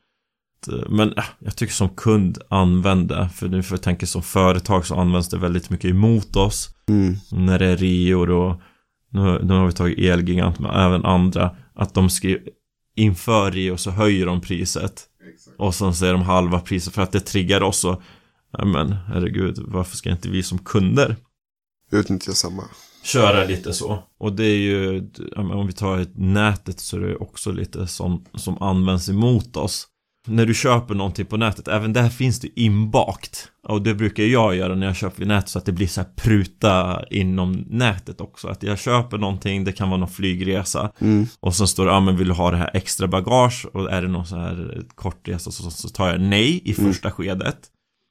Men 0.89 1.13
äh, 1.13 1.25
jag 1.39 1.57
tycker 1.57 1.73
som 1.73 1.89
kund 1.89 2.39
använd 2.51 3.09
det. 3.09 3.29
För 3.35 3.49
nu 3.49 3.63
får 3.63 3.77
jag 3.77 3.83
tänka 3.83 4.07
som 4.07 4.23
företag 4.23 4.87
så 4.87 5.01
används 5.01 5.29
det 5.29 5.39
väldigt 5.39 5.71
mycket 5.71 5.91
emot 5.91 6.37
oss. 6.37 6.75
Mm. 6.89 7.17
När 7.31 7.59
det 7.59 7.67
är 7.67 7.77
rior 7.77 8.31
och 8.31 8.61
nu, 9.11 9.41
nu 9.43 9.55
har 9.55 9.67
vi 9.67 9.73
tagit 9.73 9.99
Elgigant 9.99 10.59
men 10.59 10.71
även 10.71 11.05
andra. 11.05 11.57
Att 11.75 11.95
de 11.95 12.11
skriver 12.11 12.43
inför 12.97 13.51
Rio 13.51 13.77
så 13.77 13.91
höjer 13.91 14.27
de 14.27 14.41
priset. 14.41 15.09
Och 15.59 15.75
sen 15.75 15.95
säger 15.95 16.13
de 16.13 16.23
halva 16.23 16.61
priset 16.61 16.95
för 16.95 17.03
att 17.03 17.13
det 17.13 17.21
triggar 17.21 17.63
oss 17.63 17.85
och 17.85 18.03
ja, 18.53 18.65
men 18.65 18.93
herregud, 18.93 19.59
varför 19.59 19.97
ska 19.97 20.11
inte 20.11 20.29
vi 20.29 20.43
som 20.43 20.59
kunder 20.59 21.17
Utnyttja 21.93 22.33
samma. 22.33 22.65
köra 23.03 23.45
lite 23.45 23.73
så? 23.73 24.03
Och 24.19 24.33
det 24.33 24.45
är 24.45 24.59
ju, 24.59 25.11
om 25.37 25.67
vi 25.67 25.73
tar 25.73 26.07
nätet 26.15 26.81
så 26.81 26.97
är 26.97 27.01
det 27.01 27.17
också 27.17 27.53
lite 27.53 27.87
som, 27.87 28.25
som 28.35 28.63
används 28.63 29.09
emot 29.09 29.57
oss. 29.57 29.89
När 30.27 30.47
du 30.47 30.55
köper 30.55 30.95
någonting 30.95 31.27
på 31.27 31.37
nätet, 31.37 31.69
även 31.69 31.93
där 31.93 32.09
finns 32.09 32.41
det 32.41 32.61
inbakt. 32.61 33.49
Och 33.69 33.83
det 33.83 33.95
brukar 33.95 34.23
jag 34.23 34.57
göra 34.57 34.75
när 34.75 34.87
jag 34.87 34.97
köper 34.97 35.19
vid 35.19 35.29
nätet 35.29 35.51
så 35.51 35.59
att 35.59 35.65
det 35.65 35.73
blir 35.73 35.87
så 35.87 36.01
här 36.01 36.09
pruta 36.17 37.05
inom 37.11 37.65
nätet 37.69 38.21
också. 38.21 38.49
Att 38.49 38.63
jag 38.63 38.79
köper 38.79 39.19
någonting, 39.19 39.65
det 39.65 39.73
kan 39.73 39.89
vara 39.89 40.01
någon 40.01 40.11
flygresa. 40.11 40.93
Mm. 40.99 41.27
Och 41.41 41.55
sen 41.55 41.69
står 41.69 41.87
det, 41.87 41.93
ja 41.93 42.01
men 42.01 42.17
vill 42.17 42.29
du 42.29 42.35
ha 42.35 42.51
det 42.51 42.57
här 42.57 42.71
extra 42.75 43.09
bagage? 43.09 43.67
Och 43.73 43.93
är 43.93 44.03
det 44.03 44.09
någon 44.09 44.27
så 44.27 44.37
här 44.37 44.83
kortresa 44.95 45.51
så, 45.51 45.71
så 45.71 45.89
tar 45.89 46.09
jag 46.09 46.21
nej 46.21 46.61
i 46.65 46.75
första 46.75 47.11
skedet. 47.11 47.59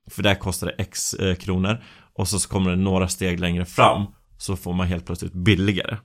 För 0.10 0.24
där 0.24 0.36
kostar 0.36 0.68
det 0.68 0.74
x 0.74 1.14
eh, 1.14 1.36
kronor. 1.36 1.84
Och 2.14 2.28
så, 2.28 2.40
så 2.40 2.50
kommer 2.50 2.70
det 2.70 2.76
några 2.76 3.08
steg 3.08 3.40
längre 3.40 3.66
fram. 3.66 4.06
Så 4.38 4.56
får 4.56 4.74
man 4.74 4.88
helt 4.88 5.06
plötsligt 5.06 5.34
billigare. 5.34 5.98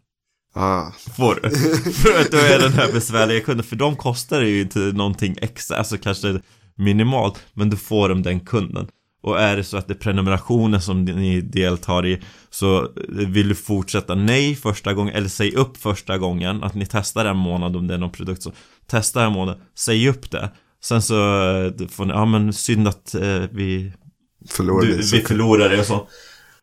Ah. 0.55 0.91
Får 1.17 1.35
du? 1.35 1.51
för 1.93 2.21
att 2.21 2.31
då 2.31 2.37
är 2.37 2.59
den 2.59 2.73
här 2.73 2.93
besvärliga 2.93 3.41
kunden. 3.41 3.65
För 3.65 3.77
de 3.77 3.97
kostar 3.97 4.43
ju 4.43 4.61
inte 4.61 4.79
någonting 4.79 5.37
extra. 5.43 5.77
Alltså 5.77 5.99
kanske 5.99 6.41
minimalt. 6.75 7.47
Men 7.55 7.71
du 7.71 7.77
får 7.77 8.09
de 8.09 8.23
den 8.23 8.41
kunden. 8.41 8.89
Och 9.23 9.41
är 9.41 9.57
det 9.57 9.65
så 9.65 9.77
att 9.77 9.89
det 9.89 9.93
är 9.93 9.99
prenumerationen 9.99 10.81
som 10.81 11.05
ni 11.05 11.41
deltar 11.41 12.07
i 12.07 12.23
Så 12.51 12.89
vill 13.09 13.49
du 13.49 13.55
fortsätta 13.55 14.15
nej 14.15 14.55
första 14.55 14.95
gången 14.95 15.15
Eller 15.15 15.29
säg 15.29 15.53
upp 15.53 15.77
första 15.77 16.19
gången 16.19 16.63
Att 16.63 16.75
ni 16.75 16.87
testar 16.87 17.25
en 17.25 17.37
månad 17.37 17.77
om 17.77 17.87
det 17.87 17.95
är 17.95 17.99
någon 17.99 18.11
produkt 18.11 18.43
så 18.43 18.53
Testa 18.87 19.25
en 19.25 19.33
månad, 19.33 19.61
säg 19.75 20.09
upp 20.09 20.31
det 20.31 20.51
Sen 20.83 21.03
så 21.03 21.15
eh, 21.15 21.89
får 21.89 22.05
ni, 22.05 22.13
ja 22.13 22.25
men 22.25 22.53
synd 22.53 22.89
att 22.89 23.15
eh, 23.15 23.43
vi 23.51 23.93
Förlorade. 24.49 24.87
du, 24.87 24.97
vi 24.97 25.21
förlorar 25.21 25.69
det 25.69 25.79
och 25.81 25.87
så 25.87 26.07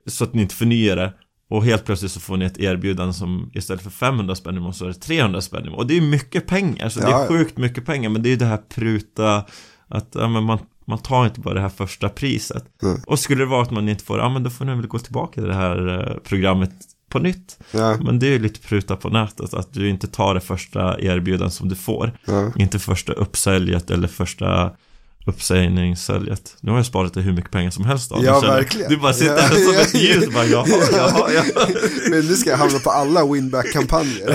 Så 0.07 0.23
att 0.23 0.33
ni 0.33 0.41
inte 0.41 0.55
förnyar 0.55 0.95
det 0.95 1.13
Och 1.49 1.65
helt 1.65 1.85
plötsligt 1.85 2.11
så 2.11 2.19
får 2.19 2.37
ni 2.37 2.45
ett 2.45 2.57
erbjudande 2.59 3.13
som 3.13 3.51
istället 3.53 3.83
för 3.83 3.89
500 3.89 4.35
spänn 4.35 4.53
i 4.55 4.59
månaden 4.59 4.73
så 4.73 4.85
är 4.85 4.89
det 4.89 4.93
300 4.93 5.41
spänn 5.41 5.59
i 5.61 5.63
månaden. 5.65 5.79
Och 5.79 5.87
det 5.87 5.97
är 5.97 6.01
mycket 6.01 6.47
pengar, 6.47 6.89
så 6.89 6.99
det 6.99 7.09
Ja, 7.09 7.23
är 7.23 7.27
sjukt 7.27 7.57
mycket 7.57 7.85
pengar 7.85 8.09
Men 8.09 8.23
det 8.23 8.29
är 8.29 8.31
ju 8.31 8.37
det 8.37 8.45
här 8.45 8.59
pruta 8.69 9.45
Att 9.87 10.07
ja, 10.13 10.27
men 10.27 10.43
man, 10.43 10.59
man 10.85 10.97
tar 10.99 11.25
inte 11.25 11.39
bara 11.39 11.53
det 11.53 11.61
här 11.61 11.69
första 11.69 12.09
priset 12.09 12.65
Mm. 12.83 13.01
Och 13.07 13.19
skulle 13.19 13.41
det 13.41 13.45
vara 13.49 13.61
att 13.61 13.71
man 13.71 13.89
inte 13.89 14.03
får, 14.03 14.19
ja 14.19 14.29
men 14.29 14.43
då 14.43 14.49
får 14.49 14.65
ni 14.65 14.75
väl 14.75 14.87
gå 14.87 14.99
tillbaka 14.99 15.33
till 15.41 15.49
det 15.49 15.53
här 15.55 16.09
eh, 16.09 16.17
programmet 16.17 16.71
på 17.09 17.19
nytt 17.19 17.57
Ja, 17.71 17.97
Men 18.01 18.19
det 18.19 18.27
är 18.27 18.31
ju 18.31 18.39
lite 18.39 18.59
pruta 18.59 18.95
på 18.95 19.09
nätet 19.09 19.53
Att 19.53 19.73
du 19.73 19.89
inte 19.89 20.07
tar 20.07 20.33
det 20.33 20.41
första 20.41 20.99
erbjudandet 20.99 21.53
som 21.53 21.69
du 21.69 21.75
får 21.75 22.11
ja. 22.25 22.51
Inte 22.55 22.79
första 22.79 23.13
uppsäljet 23.13 23.91
eller 23.91 24.07
första 24.07 24.71
uppsägningssäljet. 25.25 26.55
Nu 26.61 26.71
har 26.71 26.77
jag 26.77 26.85
sparat 26.85 27.13
det 27.13 27.21
hur 27.21 27.33
mycket 27.33 27.51
pengar 27.51 27.71
som 27.71 27.85
helst 27.85 28.11
av 28.11 28.23
Ja, 28.25 28.41
känner- 28.41 28.53
verkligen. 28.55 28.89
Du 28.89 28.97
bara 28.97 29.13
sitter 29.13 29.35
Ja, 29.35 29.41
här 29.41 29.55
som 29.55 29.73
ja, 29.73 29.79
ett 29.81 29.93
ljus 29.93 30.33
bara 30.33 30.45
jaha, 30.45 30.67
jaha, 30.91 31.31
ja. 31.33 31.43
Men 32.09 32.19
nu 32.25 32.35
ska 32.35 32.49
jag 32.49 32.57
hamna 32.57 32.79
på 32.79 32.89
alla 32.89 33.25
winback-kampanjer. 33.33 34.29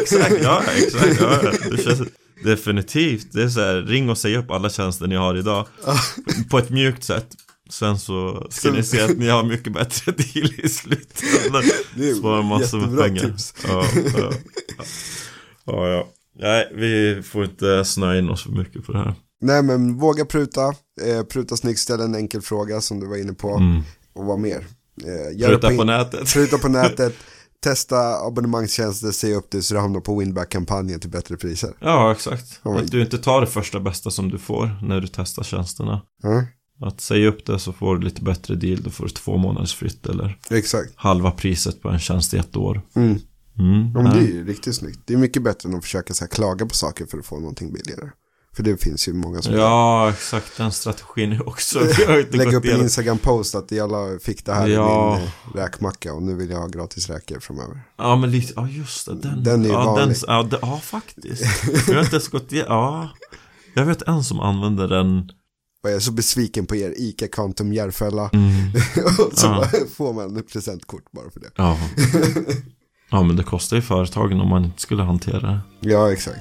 Exakt, 0.00 0.34
ja, 0.42 0.62
exakt, 0.76 1.20
ja, 1.20 1.38
ja. 1.42 1.50
Det 1.70 1.82
känns 1.84 2.00
definitivt. 2.44 3.26
Det 3.32 3.42
är 3.42 3.48
så 3.48 3.60
här, 3.60 3.74
ring 3.82 4.10
och 4.10 4.18
säg 4.18 4.36
upp 4.36 4.50
alla 4.50 4.70
tjänster 4.70 5.06
ni 5.06 5.14
har 5.16 5.36
idag. 5.36 5.66
På 6.50 6.58
ett 6.58 6.70
mjukt 6.70 7.04
sätt. 7.04 7.26
Sen 7.70 7.98
så 7.98 8.46
ska 8.50 8.68
Så- 8.68 8.74
ni 8.74 8.82
se 8.82 9.00
att 9.00 9.16
ni 9.18 9.28
har 9.28 9.42
mycket 9.42 9.72
bättre 9.72 10.12
deal 10.12 10.50
i 10.58 10.68
slutändan. 10.68 11.62
Sparar 12.18 12.42
massor 12.42 12.78
med 12.86 12.98
pengar. 13.04 13.20
tips. 13.24 13.54
Ja, 13.68 13.84
ja. 14.18 14.32
ja, 15.66 15.88
ja. 15.88 16.08
Nej, 16.40 16.72
vi 16.74 17.22
får 17.22 17.44
inte 17.44 17.84
snöa 17.84 18.18
in 18.18 18.28
oss 18.30 18.42
för 18.42 18.50
mycket 18.50 18.86
på 18.86 18.92
det 18.92 18.98
här. 18.98 19.14
Nej 19.40 19.62
men 19.62 19.98
våga 19.98 20.24
pruta. 20.24 20.74
Eh, 21.02 21.22
pruta 21.28 21.56
snyggt, 21.56 21.80
ställ 21.80 22.00
en 22.00 22.14
enkel 22.14 22.42
fråga 22.42 22.80
som 22.80 23.00
du 23.00 23.06
var 23.06 23.16
inne 23.16 23.32
på. 23.32 23.50
Mm. 23.56 23.82
Och 24.12 24.24
vad 24.24 24.38
mer? 24.38 24.66
Eh, 25.40 25.46
Pruta 25.48 25.66
på 25.68 25.72
in- 25.74 25.86
nätet. 25.86 26.28
Pruta 26.32 26.58
på 26.58 26.68
nätet. 26.78 27.14
Testa 27.60 27.98
abonnemangstjänster, 28.26 29.10
se 29.10 29.34
upp 29.34 29.50
det 29.50 29.62
så 29.62 29.74
du 29.74 29.80
hamnar 29.80 30.00
på 30.00 30.18
winback-kampanjen 30.18 31.00
till 31.00 31.10
bättre 31.10 31.36
priser. 31.36 31.70
Ja, 31.80 32.12
exakt. 32.12 32.60
Men- 32.64 32.76
Att 32.76 32.90
du 32.90 33.02
inte 33.02 33.18
tar 33.18 33.40
det 33.40 33.46
första 33.46 33.80
bästa 33.80 34.10
som 34.10 34.28
du 34.30 34.38
får 34.38 34.70
när 34.82 35.00
du 35.00 35.08
testar 35.08 35.42
tjänsterna. 35.42 36.02
Ja, 36.22 36.44
Att 36.86 37.00
säga 37.00 37.28
upp 37.28 37.46
det 37.46 37.58
så 37.58 37.72
får 37.72 37.96
du 37.96 38.02
lite 38.04 38.22
bättre 38.22 38.54
deal, 38.54 38.82
då 38.82 38.90
får 38.90 39.04
du 39.04 39.10
två 39.10 39.36
månaders 39.36 39.74
fritt 39.74 40.06
eller 40.06 40.38
exakt. 40.50 40.92
halva 40.96 41.30
priset 41.30 41.82
på 41.82 41.88
en 41.88 41.98
tjänst 41.98 42.34
i 42.34 42.36
ett 42.38 42.56
år. 42.56 42.82
Mm. 42.96 43.08
Mm, 43.58 43.92
Ja, 43.94 44.02
men 44.02 44.04
det 44.04 44.18
är 44.18 44.32
ju 44.32 44.46
riktigt 44.46 44.74
snyggt. 44.76 45.00
Det 45.04 45.14
är 45.14 45.18
mycket 45.18 45.42
bättre 45.42 45.68
än 45.68 45.74
att 45.74 45.82
försöka 45.84 46.14
så 46.14 46.24
här, 46.24 46.28
klaga 46.28 46.66
på 46.66 46.74
saker 46.74 47.06
för 47.06 47.18
att 47.18 47.26
få 47.26 47.38
någonting 47.40 47.72
billigare. 47.72 48.10
För 48.56 48.62
det 48.62 48.76
finns 48.82 49.08
ju 49.08 49.12
många 49.12 49.42
som 49.42 49.54
Ja, 49.54 50.10
exakt. 50.10 50.56
Den 50.56 50.72
strategin 50.72 51.32
är 51.32 51.48
också... 51.48 51.78
Gått 52.32 52.54
upp 52.54 52.64
en. 52.64 52.80
Instagram-post 52.80 53.54
att 53.54 53.72
alla 53.80 54.18
fick 54.22 54.44
det 54.44 54.52
här 54.54 54.68
Ja. 54.68 55.16
i 55.16 55.20
min 55.20 55.26
eh, 55.28 55.56
räkmacka 55.62 56.12
och 56.14 56.22
nu 56.22 56.34
vill 56.34 56.50
jag 56.50 56.58
ha 56.58 56.66
gratis 56.66 57.08
räkor 57.10 57.40
framöver. 57.40 57.80
Ja, 57.98 58.16
men 58.16 58.30
lite... 58.30 58.52
Ja, 58.56 58.68
just 58.68 59.06
det. 59.06 59.14
Den, 59.14 59.42
Den 59.44 59.60
är 59.60 59.66
ju 59.66 59.72
ja, 59.72 59.84
vanlig. 59.84 60.16
ja, 60.26 60.42
det, 60.42 60.58
ja, 60.62 60.80
faktiskt. 60.82 61.42
Jag 61.88 61.94
har 61.94 62.00
inte 62.02 62.16
ens 62.16 62.28
gått 62.28 62.52
igenom... 62.52 62.72
Ja. 62.72 63.08
Jag 63.74 63.84
vet 63.84 64.02
en 64.02 64.24
som 64.24 64.40
använder 64.40 64.88
den... 64.88 65.30
Och 65.82 65.88
jag 65.90 65.96
är 65.96 66.00
så 66.00 66.12
besviken 66.12 66.66
på 66.66 66.76
er 66.76 66.94
ICA 66.96 67.28
Quantum 67.28 67.72
Järfälla. 67.72 68.30
Mm, 68.32 68.70
och 69.18 69.38
så 69.38 69.46
Ja. 69.46 69.68
får 69.96 70.12
man 70.12 70.36
ett 70.36 70.52
presentkort 70.52 71.04
bara 71.12 71.30
för 71.30 71.40
det. 71.40 71.50
ja. 71.56 71.78
Ja, 73.10 73.22
men 73.22 73.36
det 73.36 73.42
kostar 73.42 73.76
ju 73.76 73.82
företagen 73.82 74.40
om 74.40 74.48
man 74.48 74.64
inte 74.64 74.82
skulle 74.82 75.02
hantera 75.02 75.40
det. 75.40 75.60
Ja, 75.80 76.12
exakt. 76.12 76.38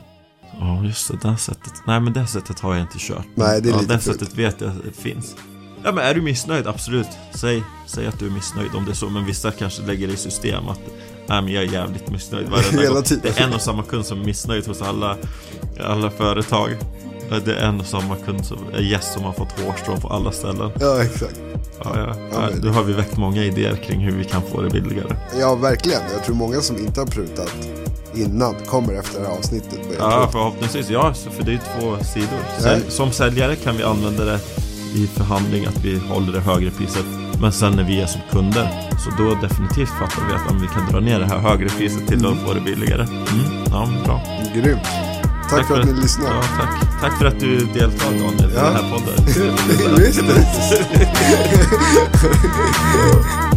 Ja, 0.59 0.83
just 0.83 1.07
det. 1.21 1.29
Det 1.29 1.37
sättet. 1.37 1.73
Nej, 1.87 1.99
men 1.99 2.13
det 2.13 2.27
sättet 2.27 2.59
har 2.59 2.73
jag 2.73 2.81
inte 2.81 2.97
kört. 2.99 3.25
Nej, 3.35 3.61
det 3.61 3.69
är 3.69 3.73
ja, 3.73 3.79
lite 3.81 3.93
det 3.93 3.99
sättet 4.01 4.33
vet 4.37 4.61
jag 4.61 4.71
det 4.85 5.01
finns. 5.01 5.35
Ja, 5.83 5.91
men 5.91 6.03
är 6.05 6.13
du 6.13 6.21
missnöjd? 6.21 6.67
Absolut. 6.67 7.07
Säg, 7.33 7.63
säg 7.87 8.07
att 8.07 8.19
du 8.19 8.25
är 8.27 8.31
missnöjd 8.31 8.75
om 8.75 8.85
det 8.85 8.91
är 8.91 8.95
så. 8.95 9.09
Men 9.09 9.25
vissa 9.25 9.51
kanske 9.51 9.81
lägger 9.81 10.07
det 10.07 10.13
i 10.13 10.17
system 10.17 10.67
att 10.67 10.79
Nej 11.29 11.41
men 11.41 11.53
jag 11.53 11.63
är 11.63 11.67
jävligt 11.67 12.09
missnöjd 12.09 12.47
varenda 12.49 12.69
Hela 12.81 12.93
gång. 12.93 13.03
tiden. 13.03 13.21
Det 13.35 13.39
är 13.41 13.47
en 13.47 13.53
och 13.53 13.61
samma 13.61 13.83
kund 13.83 14.05
som 14.05 14.21
är 14.21 14.25
missnöjd 14.25 14.67
hos 14.67 14.81
alla, 14.81 15.17
alla 15.83 16.09
företag 16.09 16.69
Det 17.45 17.53
är 17.53 17.67
en 17.67 17.79
och 17.79 17.85
samma 17.85 18.15
kund 18.15 18.45
som 18.45 18.57
är 18.73 18.79
gäst 18.81 19.13
som 19.13 19.23
har 19.23 19.33
fått 19.33 19.51
hårstrån 19.61 20.01
på 20.01 20.07
alla 20.07 20.31
ställen. 20.31 20.71
Ja, 20.79 21.03
exakt. 21.03 21.39
Ja, 21.83 21.91
ja. 21.95 22.15
Ja, 22.31 22.39
men- 22.51 22.59
Nu 22.61 22.69
har 22.69 22.83
vi 22.83 22.93
väckt 22.93 23.17
många 23.17 23.43
idéer 23.43 23.75
kring 23.75 23.99
hur 23.99 24.11
vi 24.17 24.25
kan 24.25 24.41
få 24.41 24.61
det 24.61 24.69
billigare. 24.69 25.15
Ja, 25.39 25.55
verkligen. 25.55 26.01
Jag 26.13 26.23
tror 26.25 26.35
många 26.35 26.61
som 26.61 26.77
inte 26.77 26.99
har 26.99 27.07
prutat 27.07 27.51
innan 28.15 28.55
kommer 28.65 28.93
efter 28.93 29.19
det 29.19 29.27
här 29.27 29.33
avsnittet 29.37 29.79
Ja, 29.99 30.29
förhoppningsvis. 30.31 30.89
Ja, 30.89 31.13
för 31.37 31.43
det 31.43 31.53
är 31.53 31.59
två 31.79 31.97
sidor. 32.13 32.39
Sälj, 32.59 32.83
som 32.91 33.11
säljare 33.11 33.55
kan 33.55 33.77
vi 33.77 33.83
använda 33.83 34.25
det 34.25 34.39
i 34.95 35.07
förhandling 35.07 35.65
att 35.65 35.85
vi 35.85 35.99
håller 35.99 36.33
det 36.33 36.39
högre 36.39 36.71
priset. 36.71 37.05
Men 37.41 37.51
sen 37.51 37.73
när 37.73 37.83
vi 37.83 38.01
är 38.01 38.05
som 38.05 38.21
kunder, 38.31 38.69
så 39.03 39.23
då 39.23 39.35
definitivt 39.41 39.89
fattar 39.89 40.21
vi 40.27 40.33
att 40.33 40.51
om 40.51 40.61
vi 40.61 40.67
kan 40.67 40.91
dra 40.91 40.99
ner 40.99 41.19
det 41.19 41.25
här 41.25 41.37
högre 41.37 41.69
priset 41.69 42.07
till 42.07 42.25
att 42.25 42.37
få 42.45 42.53
det 42.53 42.61
billigare. 42.61 43.01
Mm, 43.01 43.63
ja, 43.71 43.89
bra. 44.05 44.21
Grymt. 44.55 44.81
Tack, 45.49 45.67
för 45.67 45.79
att 45.79 45.85
ni 45.85 45.93
lyssnade. 45.93 46.35
Ja, 46.35 46.41
tack. 46.59 47.01
tack 47.01 47.17
för 47.17 47.25
att 47.25 47.39
du 47.39 47.57
deltar 47.65 48.05
Daniel 48.11 48.51
i 48.51 48.55
Ja. 48.55 48.63
den 48.63 48.75
här 48.75 48.91
podden. 48.91 49.25
Visst. 49.97 50.21